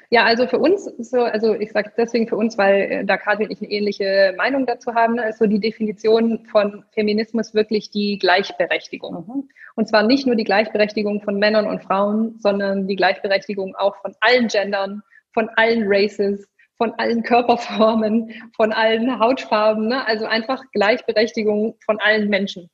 [0.09, 3.43] Ja, also für uns so, also ich sage deswegen für uns, weil äh, da Kathi
[3.43, 7.89] und ich eine ähnliche Meinung dazu haben, ne, ist so die Definition von Feminismus wirklich
[7.89, 9.25] die Gleichberechtigung.
[9.27, 9.49] Mhm.
[9.75, 14.15] Und zwar nicht nur die Gleichberechtigung von Männern und Frauen, sondern die Gleichberechtigung auch von
[14.21, 15.03] allen Gendern,
[15.33, 16.47] von allen Races,
[16.77, 19.89] von allen Körperformen, von allen Hautfarben.
[19.89, 20.07] Ne?
[20.07, 22.69] Also einfach Gleichberechtigung von allen Menschen.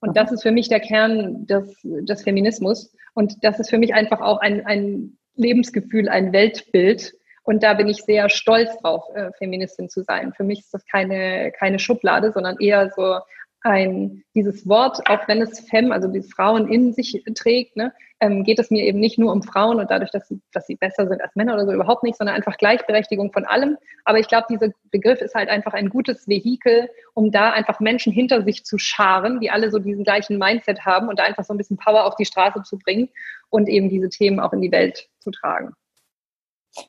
[0.00, 2.94] Und das ist für mich der Kern des, des Feminismus.
[3.14, 7.14] Und das ist für mich einfach auch ein, ein Lebensgefühl, ein Weltbild.
[7.42, 10.32] Und da bin ich sehr stolz drauf, äh, Feministin zu sein.
[10.36, 13.18] Für mich ist das keine, keine Schublade, sondern eher so
[13.62, 18.44] ein, dieses Wort, auch wenn es Fem, also die Frauen in sich trägt, ne, ähm,
[18.44, 21.08] geht es mir eben nicht nur um Frauen und dadurch, dass sie, dass sie besser
[21.08, 23.76] sind als Männer oder so, überhaupt nicht, sondern einfach Gleichberechtigung von allem.
[24.04, 28.12] Aber ich glaube, dieser Begriff ist halt einfach ein gutes Vehikel, um da einfach Menschen
[28.12, 31.54] hinter sich zu scharen, die alle so diesen gleichen Mindset haben und da einfach so
[31.54, 33.08] ein bisschen Power auf die Straße zu bringen
[33.50, 35.74] und eben diese Themen auch in die Welt zu tragen.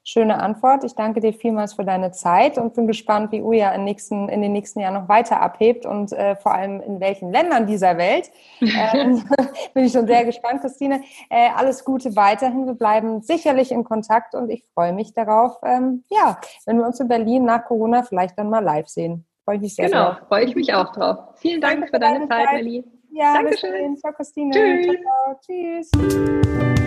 [0.04, 0.84] Schöne Antwort.
[0.84, 4.42] Ich danke dir vielmals für deine Zeit und bin gespannt, wie Uja in, nächsten, in
[4.42, 8.32] den nächsten Jahren noch weiter abhebt und äh, vor allem in welchen Ländern dieser Welt.
[8.92, 9.24] Ähm,
[9.74, 11.02] bin ich schon sehr gespannt, Christine.
[11.30, 12.66] Äh, alles Gute weiterhin.
[12.66, 17.00] Wir bleiben sicherlich in Kontakt und ich freue mich darauf, ähm, ja, wenn wir uns
[17.00, 19.26] in Berlin nach Corona vielleicht dann mal live sehen.
[19.44, 19.90] Freue ich mich sehr.
[19.90, 21.18] Genau, freue ich mich auch drauf.
[21.38, 22.84] Vielen Dank Danke für deine, deine Zeit, Zeit, Melli.
[23.12, 23.98] Ja, Dankeschön.
[23.98, 24.52] Ciao, Christine.
[24.52, 24.86] Tschüss.
[24.86, 25.90] Ciao, ciao.
[25.92, 26.79] Tschüss.